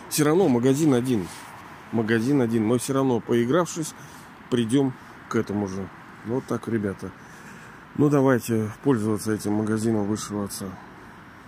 Все 0.10 0.24
равно 0.24 0.48
магазин 0.48 0.94
один. 0.94 1.28
Магазин 1.92 2.42
один. 2.42 2.66
Мы 2.66 2.80
все 2.80 2.94
равно, 2.94 3.20
поигравшись, 3.20 3.94
придем 4.50 4.94
к 5.30 5.36
этому 5.36 5.68
же. 5.68 5.88
Вот 6.26 6.46
так, 6.46 6.68
ребята. 6.68 7.12
Ну, 7.98 8.10
давайте 8.10 8.70
пользоваться 8.84 9.34
этим 9.34 9.54
магазином 9.54 10.06
высшего 10.06 10.46
отца. 10.46 10.66